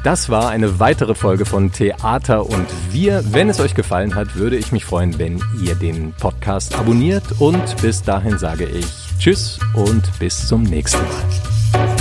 Das 0.04 0.28
war 0.28 0.50
eine 0.50 0.78
weitere 0.80 1.14
Folge 1.14 1.46
von 1.46 1.72
Theater 1.72 2.44
und 2.44 2.66
wir. 2.90 3.24
Wenn 3.32 3.48
es 3.48 3.58
euch 3.58 3.74
gefallen 3.74 4.14
hat, 4.14 4.36
würde 4.36 4.56
ich 4.56 4.70
mich 4.70 4.84
freuen, 4.84 5.18
wenn 5.18 5.42
ihr 5.62 5.74
den 5.76 6.12
Podcast 6.12 6.78
abonniert. 6.78 7.24
Und 7.38 7.80
bis 7.80 8.02
dahin 8.02 8.36
sage 8.36 8.66
ich 8.66 8.86
Tschüss 9.18 9.58
und 9.72 10.02
bis 10.18 10.46
zum 10.46 10.62
nächsten 10.62 11.00
Mal. 11.00 11.93